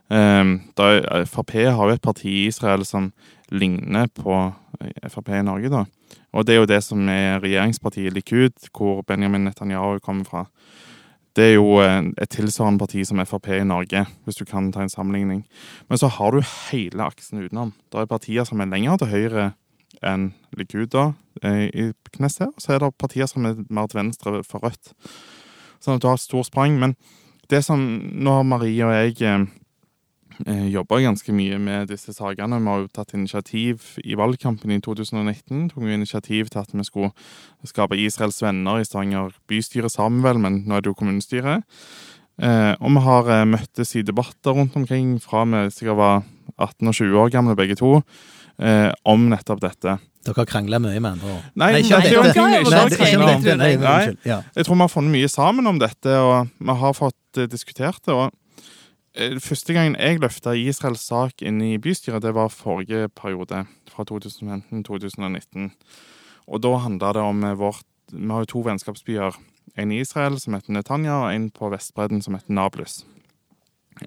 [0.09, 3.11] Eh, da er- Frp har jo et parti i Israel som
[3.51, 5.85] ligner på eh, Frp i Norge, da.
[6.33, 10.45] Og det er jo det som er regjeringspartiet Likud, hvor Benjamin Netanyahu kommer fra.
[11.35, 14.81] Det er jo eh, et tilsvarende parti som Frp i Norge, hvis du kan ta
[14.81, 15.43] en sammenligning.
[15.89, 17.73] Men så har du hele aksen utenom.
[17.91, 19.53] Det er partier som er lenger til høyre
[20.05, 21.11] enn Likuda
[21.43, 24.93] i Knesset, og så er det partier som er mer til venstre for Rødt.
[25.83, 26.79] Sånn at du har et stort sprang.
[26.81, 26.95] Men
[27.51, 27.81] det som
[28.17, 29.45] Nå har Marie og jeg eh,
[30.45, 32.59] eh, jobba ganske mye med disse sakene.
[32.59, 35.69] Vi har jo tatt initiativ i valgkampen i 2019.
[35.71, 37.13] Tok vi initiativ til at vi skulle
[37.67, 41.63] skape Israels venner i Stavanger bystyre sammen, vel, men nå er det jo kommunestyret.
[42.37, 46.25] Eh, og vi har eh, møttes i debatter rundt omkring fra vi sikkert var
[46.57, 48.01] 18 og 20 år gamle begge to,
[48.59, 49.97] eh, om nettopp dette.
[50.27, 51.43] Dere har krangla mye, med andre ord.
[51.55, 53.55] Nei, nei, ikke- om dette.
[53.57, 54.07] Nei, Nei.
[54.07, 54.17] unnskyld.
[54.25, 54.41] Ja.
[54.55, 58.01] Jeg tror vi har funnet mye sammen om dette, og vi har fått eh, diskutert
[58.03, 58.13] det.
[58.13, 58.31] og
[59.15, 64.03] eh, Første gangen jeg løfta Israels sak inn i bystyret, det var forrige periode, fra
[64.03, 65.71] 2015-2019.
[66.47, 69.35] Og da handla det om eh, vårt Vi har jo to vennskapsbyer.
[69.77, 73.03] En i Israel, som heter Netanya, og en på Vestbredden, som heter Nablus.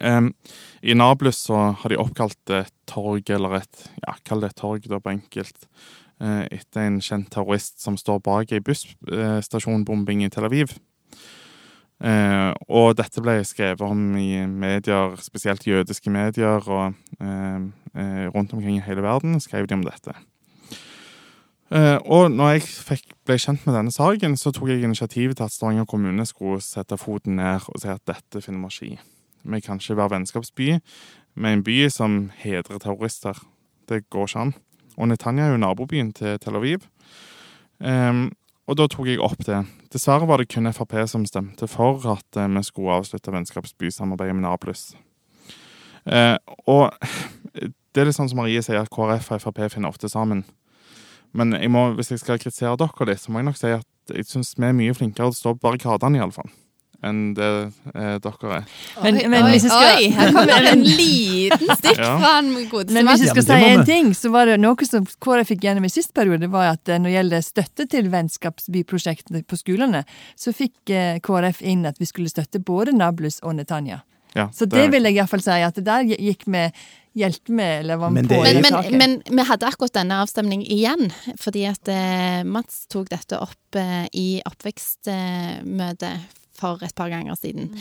[0.01, 0.31] Em,
[0.83, 4.87] I Nablus så har de oppkalt et torg, eller et Ja, kall det et torg,
[4.89, 5.67] da, på enkelt.
[6.21, 10.77] uh, Etter en kjent terrorist som står bak ei busstasjonbombing i Tel Aviv.
[12.01, 17.61] Uh, og dette ble skrevet om i medier, spesielt jødiske medier, og uh,
[17.93, 20.15] eh, rundt omkring i hele verden skrev de om dette.
[21.71, 25.45] Uh, og når jeg fikk, ble kjent med denne saken, så tok jeg initiativet til
[25.45, 28.95] at Stavanger kommune skulle sette foten ned og si at dette finner vi oss i.
[29.43, 30.69] Vi kan ikke være vennskapsby
[31.35, 33.39] med en by som hedrer terrorister.
[33.89, 34.55] Det går ikke an.
[34.99, 36.85] Og Netanya er jo nabobyen til Tel Aviv.
[37.81, 38.29] Um,
[38.71, 39.65] og da tok jeg opp det.
[39.91, 44.47] Dessverre var det kun Frp som stemte for at eh, vi skulle avslutte vennskapsbysamarbeidet med
[44.47, 44.93] Nablus.
[46.07, 46.37] Eh,
[46.71, 46.95] og
[47.59, 50.45] det er litt sånn som Marie sier, at KrF og Frp finner ofte sammen.
[51.35, 54.15] Men jeg må, hvis jeg skal kritisere dere litt, så må jeg nok si at
[54.15, 56.51] jeg syns vi er mye flinkere til å stå på barrikadene, iallfall,
[57.03, 57.47] enn det
[57.95, 58.65] eh, dere er.
[59.03, 62.11] Men, oi, men oi, hvis jeg skal, oi, her kommer en liten stikk Ja.
[62.21, 65.07] fra en godeste Men hvis jeg skal si en ting, så var det noe som
[65.25, 69.43] KrF fikk gjennom i sist periode, var at eh, når det gjelder støtte til vennskapsbyprosjektene
[69.49, 70.05] på skolene,
[70.37, 74.03] så fikk eh, KrF inn at vi skulle støtte både Nablus og Netanya.
[74.37, 76.61] Ja, Så det vil jeg iallfall si, at det der gikk vi
[77.19, 80.63] hjelp med, eller var med på det- Men, men, men vi hadde akkurat denne avstemningen
[80.71, 81.09] igjen,
[81.41, 87.73] fordi at eh, Mats tok dette opp eh, i oppvekstmøtet for et par ganger siden.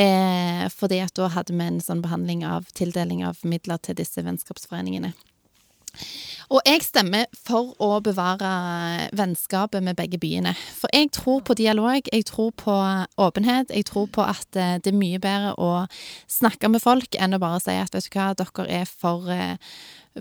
[0.00, 4.24] Eh, fordi at da hadde vi en sånn behandling av tildeling av midler til disse
[4.24, 5.14] vennskapsforeningene.
[6.52, 10.52] Og jeg stemmer for å bevare vennskapet med begge byene.
[10.76, 12.74] For jeg tror på dialog, jeg tror på
[13.16, 15.72] åpenhet, jeg tror på at eh, det er mye bedre å
[16.30, 19.30] snakke med folk enn å bare si at vet du hva, dere er for,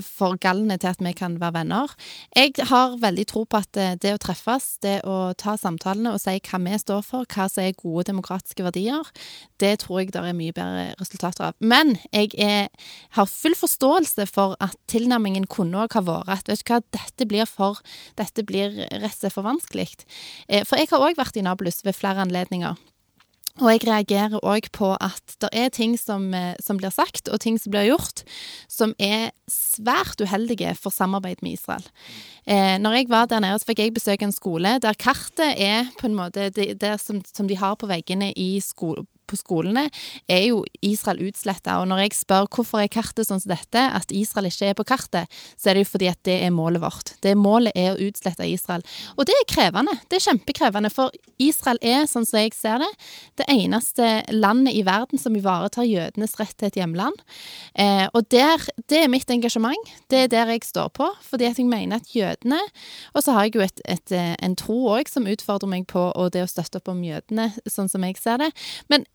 [0.01, 1.93] for galne til at vi kan være venner.
[2.35, 6.21] Jeg har veldig tro på at eh, det å treffes, det å ta samtalene og
[6.23, 9.09] si hva vi står for, hva som er gode demokratiske verdier,
[9.61, 11.57] det tror jeg det er mye bedre resultater av.
[11.59, 12.69] Men jeg er,
[13.17, 17.29] har full forståelse for at tilnærmingen kunne òg ha vært at vet du hva, dette
[17.29, 17.81] blir for
[18.17, 19.87] Dette blir rett og slett for vanskelig.
[20.47, 22.77] Eh, For jeg har òg vært i Nablus ved flere anledninger.
[23.61, 27.39] Og jeg reagerer òg på at det er ting som, eh, som blir sagt, og
[27.39, 28.23] ting som blir gjort,
[28.67, 31.85] som er svært uheldige for samarbeid med Israel.
[32.47, 35.85] Eh, når jeg var der nede, så fikk jeg besøke en skole der kartet er
[35.99, 39.87] på en måte det, det som, som de har på veggene i sko på skolene,
[40.31, 41.79] er jo Israel utsletta.
[41.81, 44.87] Og når jeg spør hvorfor er kartet sånn som dette, at Israel ikke er på
[44.87, 47.15] kartet, så er det jo fordi at det er målet vårt.
[47.23, 48.83] Det Målet er å utslette Israel.
[49.17, 49.95] Og det er krevende.
[50.09, 52.89] Det er kjempekrevende, for Israel er, sånn som jeg ser det,
[53.41, 57.19] det eneste landet i verden som ivaretar jødenes rett til et hjemland.
[57.79, 59.93] Eh, og der, det er mitt engasjement.
[60.11, 62.59] Det er der jeg står på, fordi at jeg mener at jødene
[63.13, 66.05] Og så har jeg jo et, et, eh, en tro òg som utfordrer meg på
[66.11, 68.51] og det å støtte opp om jødene, sånn som jeg ser det.
[68.91, 69.05] Men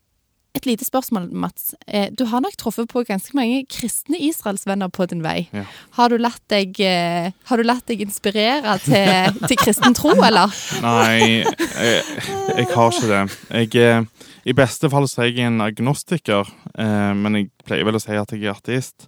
[0.57, 1.75] et lite spørsmål, Mats.
[1.87, 5.47] Eh, Du har nok truffet på ganske mange kristne israelsvenner på din vei.
[5.53, 5.63] Ja.
[5.97, 10.49] Har, du latt deg, eh, har du latt deg inspirere til, til kristen tro, eller?
[10.81, 12.03] Nei, jeg,
[12.57, 13.21] jeg har ikke det.
[13.49, 16.47] Jeg, eh, I beste fall så er jeg en agnostiker,
[16.79, 19.05] men jeg pleier vel å si at jeg er ateist.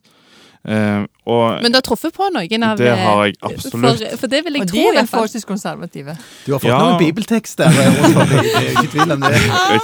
[0.61, 3.81] Eh, og Men du har truffet på noen av det har jeg eh, absolutt.
[3.81, 6.13] For, for det vil jeg Og tro, de er vel forholdsvis konservative.
[6.45, 6.77] Du har fått Ja.
[6.77, 7.65] noen bibeltekster.
[7.65, 9.31] eh, rundt er ikke tvil om det.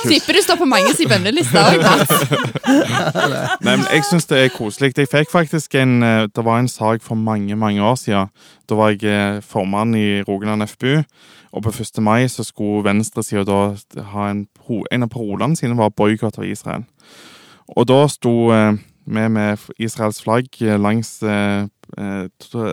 [0.05, 1.81] Tipper du står på mange sin bønneliste òg,
[3.65, 4.93] nei, men jeg syns det er koselig.
[4.97, 8.29] Jeg fikk faktisk en eh, Det var en sak for mange, mange år siden.
[8.69, 11.01] Da var jeg eh, formann i Rogaland FBU.
[11.57, 12.01] Og på 1.
[12.03, 14.45] mai så skulle venstresida da ha en,
[14.91, 16.83] en av parolene sine var boikott av Israel.
[17.75, 18.73] Og da sto eh,
[19.07, 21.67] vi med Israels flagg eh, langs eh,
[21.97, 22.25] eh,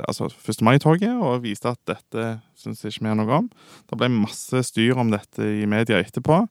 [0.09, 0.63] altså 1.
[0.67, 2.27] mai-toget og viste at dette
[2.59, 3.47] syns ikke vi noe om.
[3.91, 6.43] Det ble masse styr om dette i media etterpå.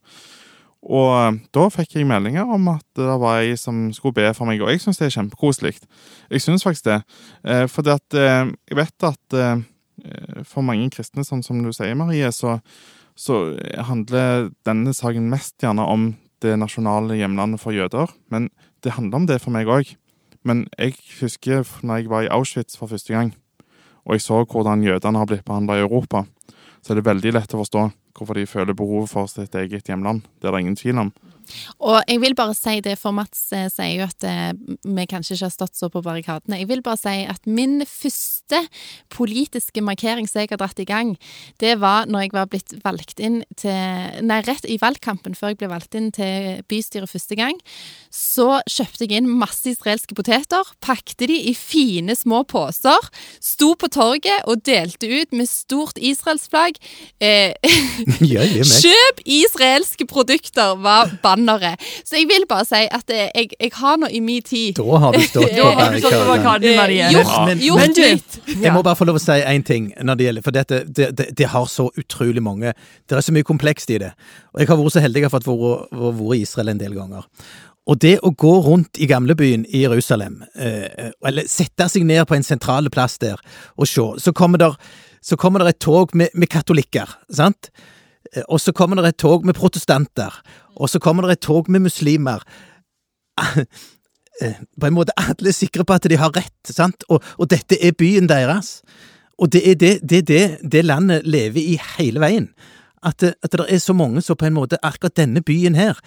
[0.83, 4.49] Og eh, da fikk jeg meldinger om at det var ei som skulle be for
[4.49, 5.75] meg, og jeg syns det er kjempekoselig.
[6.31, 7.03] Jeg syns faktisk det.
[7.43, 9.39] Eh, for jeg vet at
[10.49, 12.57] for mange kristne, sånn som du sier, Marie, så,
[13.15, 13.53] så
[13.87, 16.07] handler denne saken mest gjerne om
[16.43, 18.11] det nasjonale hjemlandet for jøder.
[18.33, 18.49] Men
[18.83, 19.95] det handler om det for meg òg.
[20.43, 23.31] Men jeg husker når jeg var i Auschwitz for første gang,
[24.03, 26.25] og jeg så hvordan jødene har blitt behandla i Europa,
[26.83, 30.25] så er det veldig lett å forstå hvorfor de føler behovet for sitt eget hjemland.
[30.41, 31.13] Det er det ingen tvil om.
[31.83, 34.51] Og jeg vil bare si det, for Mats eh, sier jo at eh,
[34.83, 36.59] vi kanskje ikke har stått så på barrikadene.
[36.61, 38.61] Jeg vil bare si at min første
[39.13, 41.15] politiske markering som jeg har dratt i gang,
[41.63, 43.71] det var når jeg var blitt valgt inn til
[44.23, 47.57] Nei, rett i valgkampen før jeg ble valgt inn til bystyret første gang.
[48.13, 53.09] Så kjøpte jeg inn masse israelske poteter, pakte de i fine små poser,
[53.43, 56.79] sto på torget og delte ut med stort israelsflagg.
[57.23, 57.53] Eh.
[58.83, 61.81] Kjøp israelske produkter var banneret.
[62.05, 64.99] Så jeg vil bare si at eh, jeg, jeg har nå i min tid Da
[65.03, 67.09] har du stått på barrikaden, Marie.
[67.09, 68.39] Eh, gjort, Men- gjort.
[68.63, 71.11] Jeg må bare få lov å si én ting når det gjelder For dette, det,
[71.17, 72.73] det, det har så utrolig mange
[73.09, 74.13] Det er så mye komplekst i det.
[74.53, 77.25] Og jeg har vært så heldig jeg har ha vært i Israel en del ganger.
[77.89, 82.37] Og det å gå rundt i gamlebyen i Jerusalem, eh, eller sette seg ned på
[82.37, 83.41] en sentral plass der
[83.75, 84.77] og se, så kommer der,
[85.23, 87.71] så kommer der et tog med, med katolikker, sant?
[88.31, 90.31] Eh, Og så kommer det et tog med protestanter,
[90.75, 92.43] og så kommer det et tog med muslimer.
[94.41, 97.03] Eh, På en måte alle er sikre på at de har rett, sant?
[97.13, 98.79] Og, og dette er byen deres.
[99.37, 102.47] Og det er det, det, det, det landet lever i hele veien.
[103.05, 105.99] At, at det er så mange som på en måte akkurat denne byen her.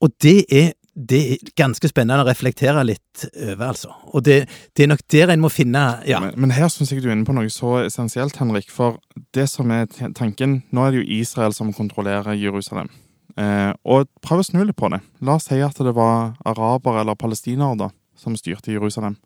[0.00, 3.92] Og det er, det er ganske spennende å reflektere litt over, altså.
[4.12, 4.42] Og det,
[4.76, 6.20] det er nok der en må finne Ja.
[6.20, 8.68] Men, men her syns jeg du er inne på noe så essensielt, Henrik.
[8.68, 9.00] For
[9.32, 12.90] det som er tanken Nå er det jo Israel som kontrollerer Jerusalem.
[13.36, 15.00] Eh, og prøv å snu litt på det.
[15.22, 19.16] La oss si at det var arabere eller palestinere da, som styrte Jerusalem.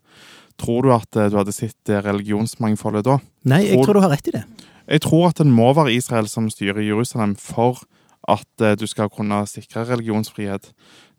[0.57, 3.17] Tror du at eh, du hadde sett religionsmangfoldet da?
[3.45, 4.43] Nei, jeg Tror- tror du har rett i det.
[4.87, 7.81] Jeg tror at det må være Israel som styrer Jerusalem for
[8.27, 10.71] at eh, du skal kunne sikre religionsfrihet.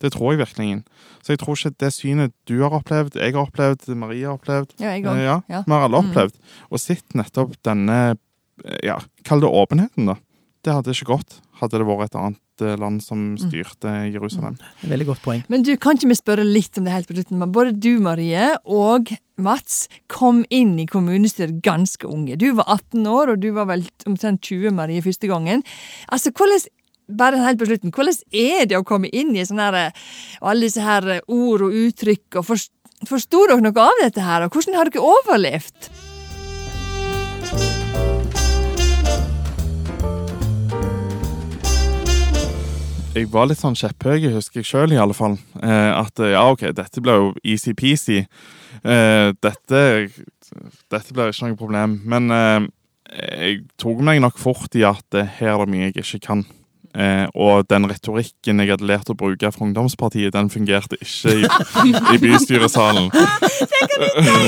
[0.03, 0.85] Det tror jeg virkelig.
[1.23, 4.75] Så jeg tror ikke det synet du har opplevd, jeg har opplevd, Marie har opplevd,
[4.79, 5.23] Ja, jeg også.
[5.23, 5.63] ja, Ja.
[5.67, 6.11] vi har alle Mm.
[6.11, 6.35] opplevd,
[6.71, 8.17] og sett nettopp denne,
[8.65, 10.17] eh, ja, kall det åpenheten da.
[10.63, 14.57] Det hadde ikke gått, hadde det vært et annet eh, land som styrte Jerusalem.
[14.87, 15.43] Veldig godt poeng.
[15.53, 17.43] Men du, kan ikke vi spørre litt om det helt på slutten?
[17.53, 22.39] Både du, Marie, og Mats kom inn i kommunestyret ganske unge.
[22.41, 25.65] Du var 18 år, og du var vel omtrent 20, Marie, første gangen.
[26.09, 26.65] Altså, hvordan
[27.07, 30.07] bare helt på slutten, hvordan er det å komme inn i sånne her, eh,
[30.43, 32.41] alle disse her eh, ord og uttrykk?
[32.41, 32.73] og forst-
[33.05, 35.91] Forsto dere noe av dette her, og hvordan har dere overlevd?
[43.17, 45.39] Jeg var litt sånn kjepphøy, husker jeg sjøl i alle fall.
[45.65, 48.19] Eh, at eh, ja, OK, dette ble jo easy-peasy.
[48.85, 49.81] Eh, dette,
[50.93, 51.95] dette blir ikke noe problem.
[52.05, 52.67] Men eh,
[53.17, 56.45] jeg tok meg nok fort i at her er det mye jeg ikke kan.
[56.97, 61.93] Eh, og den retorikken jeg hadde lært å bruke fra ungdomspartiet, den fungerte ikke i,
[62.15, 63.11] i bystyresalen.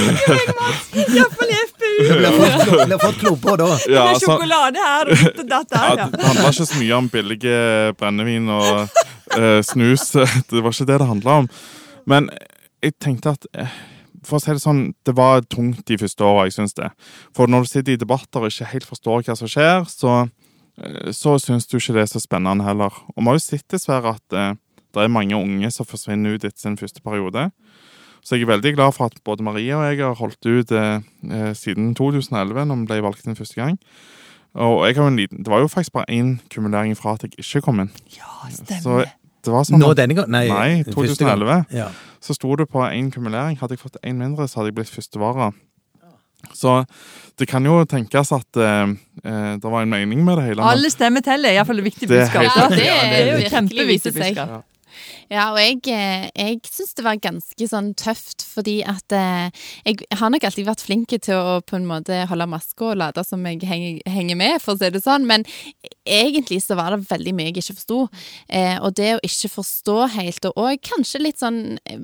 [0.09, 1.91] Iallfall i FpU!
[1.99, 3.69] Du blir fått, du blir fått klubber da.
[3.91, 6.07] Ja, med så- sjokolade her og ditt og datt Ja, det Ja.
[6.15, 8.89] det handla ikke så mye om billige brennevin og
[9.37, 10.11] eh, snus.
[10.51, 11.49] Det var ikke det det handla om.
[12.07, 12.31] Men
[12.83, 13.69] jeg tenkte at eh,
[14.25, 16.89] For å si det sånn, det var tungt de første åra, jeg syns det.
[17.37, 20.17] For når du sitter i debatter og ikke helt forstår hva som skjer, så,
[21.13, 22.95] så syns du ikke det er så spennende heller.
[23.15, 24.55] Og vi har jo sett dessverre at eh,
[24.95, 27.49] det er mange unge som forsvinner ut etter sin første periode.
[28.25, 31.01] Så jeg er veldig glad for at både Maria og jeg har holdt ut eh,
[31.31, 33.79] eh, siden 2011, når vi ble valgt inn første gang.
[34.59, 37.37] Og jeg har en liten, Det var jo faktisk bare én kumulering fra at jeg
[37.39, 37.91] ikke kom inn.
[38.17, 39.13] Ja, Så stemmer.
[39.45, 40.31] det var sånn Nå denne gang?
[40.31, 41.39] Nei, Nei, første gang.
[41.39, 41.67] 2011.
[41.77, 41.89] Ja.
[42.21, 43.59] Så sto det på én kumulering.
[43.61, 45.53] Hadde jeg fått én mindre, så hadde jeg blitt førstevara.
[46.55, 46.85] Så
[47.39, 48.91] det kan jo tenkes at uh,
[49.25, 50.65] eh, det var en mening med det hele.
[50.67, 52.57] Alle stemmer teller, iallfall Det er budskapet.
[52.57, 54.65] Ja, det er jo kjempeviktig budskap.
[55.33, 59.51] Ja, og jeg, eh, jeg syns det var ganske sånn tøft, fordi at eh,
[59.85, 63.25] jeg har nok alltid vært flink til å på en måte holde maska og late
[63.27, 65.47] som jeg henger, henger med, for å si det sånn, men
[66.09, 68.01] egentlig så var det veldig mye jeg ikke forsto.
[68.49, 72.01] Eh, og det å ikke forstå helt, og òg kanskje litt sånn eh,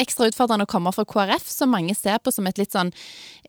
[0.00, 2.92] ekstra utfordrende å komme fra KrF, som mange ser på som et litt sånn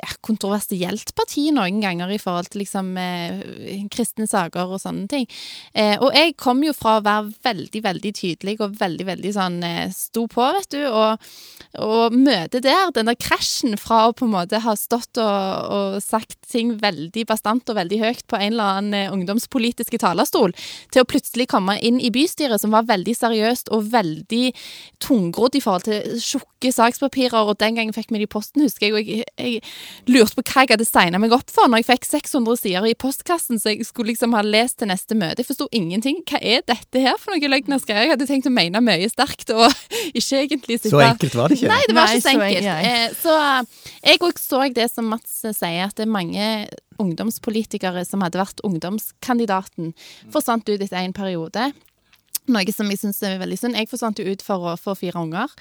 [0.02, 5.28] ja, kontroversielt parti noen ganger i forhold til liksom eh, kristne saker og sånne ting.
[5.74, 9.60] Eh, og jeg kom jo fra å være veldig, veldig tydelig og veldig, veldig sånn
[9.64, 11.32] eh, sto på, vet du, og,
[11.80, 16.00] og møte der, den der krasjen fra å på en måte ha stått og, og
[16.04, 20.56] sagt ting veldig bastant og veldig høyt på en eller annen eh, ungdomspolitiske talerstol,
[20.92, 24.44] til å plutselig komme inn i bystyret som var veldig seriøst og veldig
[25.04, 28.89] tungrodd i forhold til tjukke sakspapirer, og den gangen fikk vi det i posten, husker
[28.89, 31.89] jeg, og jeg, jeg lurte på hva jeg hadde signa meg opp for når jeg
[31.91, 35.41] fikk 600 sider i postkassen, så jeg skulle liksom ha lest til neste møte.
[35.41, 36.22] Jeg forsto ingenting.
[36.28, 38.02] Hva er dette her for noe løgn jeg skrev?
[38.06, 39.68] Jeg hadde tenkt å mene mye sterkt, og
[40.18, 41.72] ikke egentlig sitte Så enkelt var det ikke.
[41.72, 42.70] Nei, det var Nei, ikke så så enkelt.
[42.72, 46.14] enkelt, Eh, så eh, jeg òg så det som Mats eh, sier, at det er
[46.16, 46.50] mange
[47.02, 49.94] ungdomspolitikere som hadde vært ungdomskandidaten,
[50.34, 51.72] forsvant ut etter en periode.
[52.50, 53.78] Noe som jeg syns er veldig synd.
[53.78, 55.52] Jeg forsvant jo ut for å få fire unger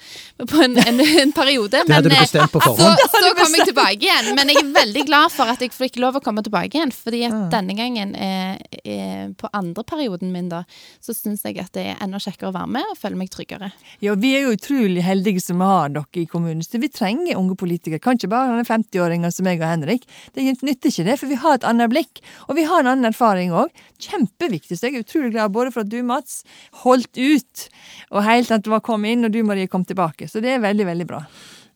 [0.49, 1.83] på en, en, en periode.
[1.85, 3.03] Det hadde du eh, bestemt på så, forhånd.
[3.13, 4.31] så kom jeg tilbake igjen.
[4.37, 6.93] Men jeg er veldig glad for at jeg fikk lov å komme tilbake igjen.
[6.95, 10.63] Fordi at denne gangen, eh, eh, på andre perioden min, da,
[11.05, 13.69] så syns jeg at det er enda kjekkere å være med og føle meg tryggere.
[14.01, 16.65] Ja, vi er jo utrolig heldige som har dere i kommunen.
[16.65, 18.01] Så vi trenger unge politikere.
[18.01, 20.09] Kan ikke bare ha 50-åringer som meg og Henrik.
[20.33, 22.25] Det nytter ikke det, for vi har et annet blikk.
[22.49, 23.69] Og vi har en annen erfaring òg.
[24.01, 24.79] Kjempeviktig.
[24.81, 26.41] Så jeg er utrolig glad både for at du, Mats,
[26.83, 27.65] holdt ut,
[28.11, 30.27] og helt at du var kommet inn, og du, Marie, kom tilbake.
[30.29, 31.23] Så det er veldig, veldig bra.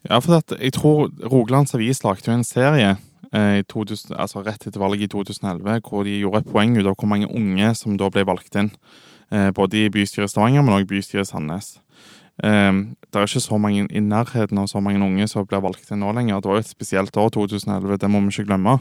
[0.10, 2.96] Ja, for at jeg tror Rogalands Avis lagde jo en serie
[3.34, 6.86] eh, i 2000, altså rett etter valget i 2011, hvor de gjorde et poeng ut
[6.86, 8.70] av hvor mange unge som da ble valgt inn.
[9.34, 11.76] Eh, både i bystyret Stavanger, men også bystyret Sandnes.
[12.44, 12.72] Eh,
[13.10, 16.04] det er ikke så mange i nærheten av så mange unge som blir valgt inn
[16.04, 16.42] nå lenger.
[16.42, 18.78] Det var jo et spesielt år, 2011, det må vi ikke glemme.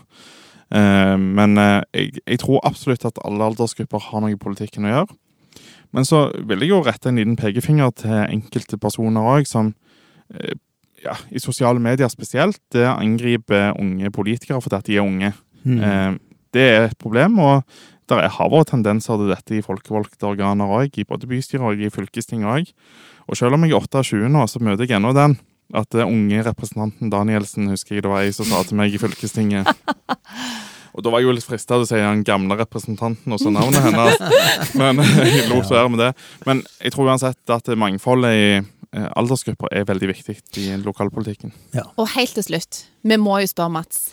[0.75, 4.93] Eh, men eh, jeg, jeg tror absolutt at alle aldersgrupper har noe i politikken å
[4.93, 5.21] gjøre.
[5.95, 9.73] Men så vil jeg jo rette en liten pekefinger til enkelte personer òg, som
[10.35, 10.57] eh,
[11.05, 15.33] ja, i sosiale medier spesielt, det angriper unge politikere fordi at de er unge.
[15.63, 15.81] Mm.
[15.81, 16.13] Eh,
[16.55, 17.63] det er et problem, og
[18.11, 21.91] det har vært tendenser til dette i folkevalgte organer òg, i både bystyret og i
[21.93, 22.69] fylkesting òg.
[23.31, 25.39] Og selv om jeg er 28 nå, så møter jeg ennå den.
[25.75, 29.01] At det unge representanten Danielsen, husker jeg det var ei som sa til meg i
[29.01, 29.71] fylkestinget.
[30.95, 33.51] Og da var jeg jo litt frista til å si den gamle representanten og så
[33.51, 34.19] navnet hennes.
[34.81, 36.11] Men jeg lot være med det.
[36.47, 41.55] Men jeg tror uansett at mangfoldet i eh, aldersgrupper er veldig viktig i lokalpolitikken.
[41.97, 44.05] Og helt til slutt, vi må jo spørre Mats.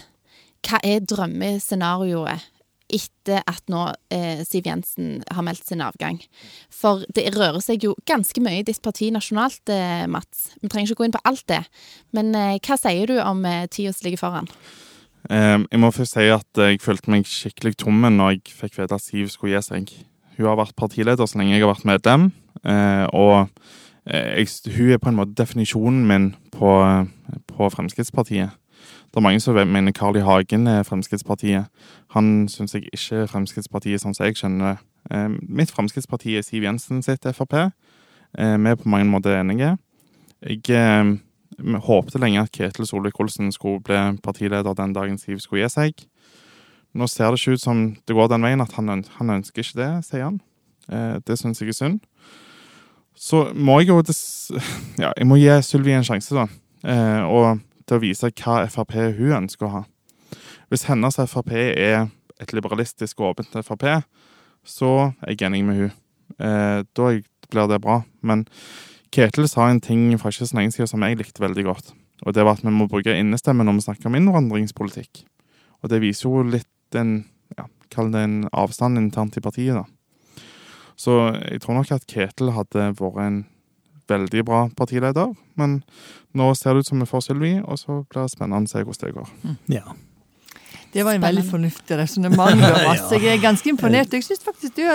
[0.66, 2.50] Hva er drømmescenarioet
[2.92, 6.20] etter at nå eh, Siv Jensen har meldt sin avgang?
[6.74, 10.52] For det rører seg jo ganske mye i ditt parti nasjonalt, eh, Mats.
[10.62, 11.64] Vi trenger ikke gå inn på alt det.
[12.18, 14.50] Men eh, hva sier du om eh, tida som ligger foran?
[15.30, 18.98] Eh, jeg må først si at jeg følte meg skikkelig tom når jeg fikk vite
[18.98, 19.92] at Siv skulle gi seg.
[20.38, 22.32] Hun har vært partileder så lenge jeg har vært medlem,
[22.66, 23.50] eh, og
[24.08, 26.72] eh, jeg, hun er på en måte definisjonen min på,
[27.52, 28.58] på Fremskrittspartiet.
[29.12, 30.24] Det er mange som mener Carl I.
[30.24, 31.68] Hagen er Fremskrittspartiet.
[32.16, 34.78] Han syns jeg ikke er Fremskrittspartiet sånn som jeg skjønner det.
[35.12, 37.58] Eh, mitt Fremskrittsparti er Siv Jensen sitt Frp.
[37.60, 39.76] Eh, vi er på mange måter enige.
[40.42, 41.12] Jeg eh,
[41.58, 46.06] vi håpte lenge at Ketil Solvik-Olsen skulle bli partileder den dagen Siv skulle gi seg.
[46.94, 49.80] Nå ser det ikke ut som det går den veien at han, han ønsker ikke
[49.80, 50.42] det, sier han.
[50.92, 52.00] Eh, det syns jeg er synd.
[53.16, 54.02] Så må jeg jo
[55.00, 56.48] ja, jeg må gi Sylvi en sjanse, da.
[56.82, 59.84] Eh, og til å vise hva Frp hun ønsker å ha.
[60.72, 62.08] Hvis hennes Frp er
[62.42, 63.86] et liberalistisk og åpent Frp,
[64.64, 65.94] så er jeg enig med hun.
[66.40, 67.12] Eh, da
[67.52, 68.02] blir det bra.
[68.22, 68.46] Men
[69.12, 71.94] Ketil sa en ting fra ikke så lenge siden som jeg likte veldig godt.
[72.26, 75.24] Og det var at vi må bruke innestemme når vi snakker om innvandringspolitikk.
[75.82, 77.24] Og det viser jo litt en
[77.58, 80.46] ja, Kall det en avstand internt i partiet, da.
[80.96, 83.42] Så jeg tror nok at Ketil hadde vært en
[84.12, 85.34] veldig bra partileder.
[85.60, 85.82] Men
[86.38, 88.84] nå ser det ut som vi får Sylvi, og så blir det spennende å se
[88.86, 89.34] hvordan det går.
[89.74, 89.96] Ja.
[90.92, 91.72] Det var en veldig Spennende.
[91.72, 92.62] fornuftig resonnement.
[92.62, 93.12] Mats.
[93.16, 94.12] Jeg er ganske imponert.
[94.14, 94.88] Jeg syns faktisk det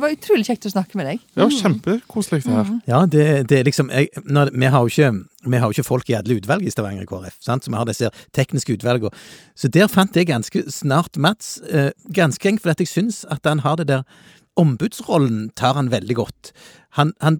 [0.00, 1.24] var utrolig kjekt å snakke med deg.
[1.32, 2.72] Det var kjempekoselig, det her.
[2.90, 5.10] Ja, det, det er liksom jeg, når, vi, har jo ikke,
[5.48, 7.64] vi har jo ikke folk i alle utvalg i Stavanger KrF, sant?
[7.64, 9.12] så vi har disse tekniske utvalgene.
[9.56, 13.64] Så der fant jeg ganske snart Mats, eh, ganske enkelt fordi jeg syns at han
[13.64, 14.04] har det der
[14.58, 16.50] Ombudsrollen tar han veldig godt.
[16.98, 17.38] Han, han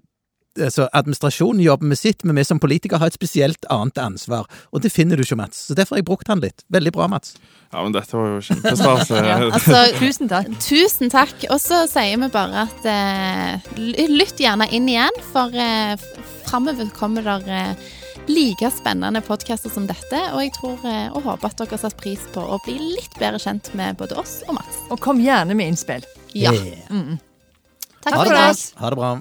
[0.59, 4.49] altså, Administrasjonen jobber med sitt, men vi som politikere har et spesielt annet ansvar.
[4.73, 5.65] Og det finner du ikke, Mats.
[5.69, 6.65] Så derfor har jeg brukt han litt.
[6.73, 7.35] Veldig bra, Mats.
[7.69, 9.11] Ja, men dette var jo kjempestas.
[9.49, 10.49] Altså, Tusen takk.
[10.63, 11.45] Tusen takk.
[11.53, 13.71] Og så sier vi bare at eh,
[14.09, 15.95] lytt gjerne inn igjen, for eh,
[16.47, 17.89] framover kommer der eh,
[18.29, 20.21] like spennende podkaster som dette.
[20.33, 23.19] Og jeg tror eh, og håper at dere har satt pris på å bli litt
[23.21, 24.81] bedre kjent med både oss og Mats.
[24.89, 26.05] Og kom gjerne med innspill.
[26.37, 26.53] Ja.
[26.53, 27.17] Yeah.
[27.99, 28.49] Takk Ha for det bra.
[28.81, 29.13] Ha det bra.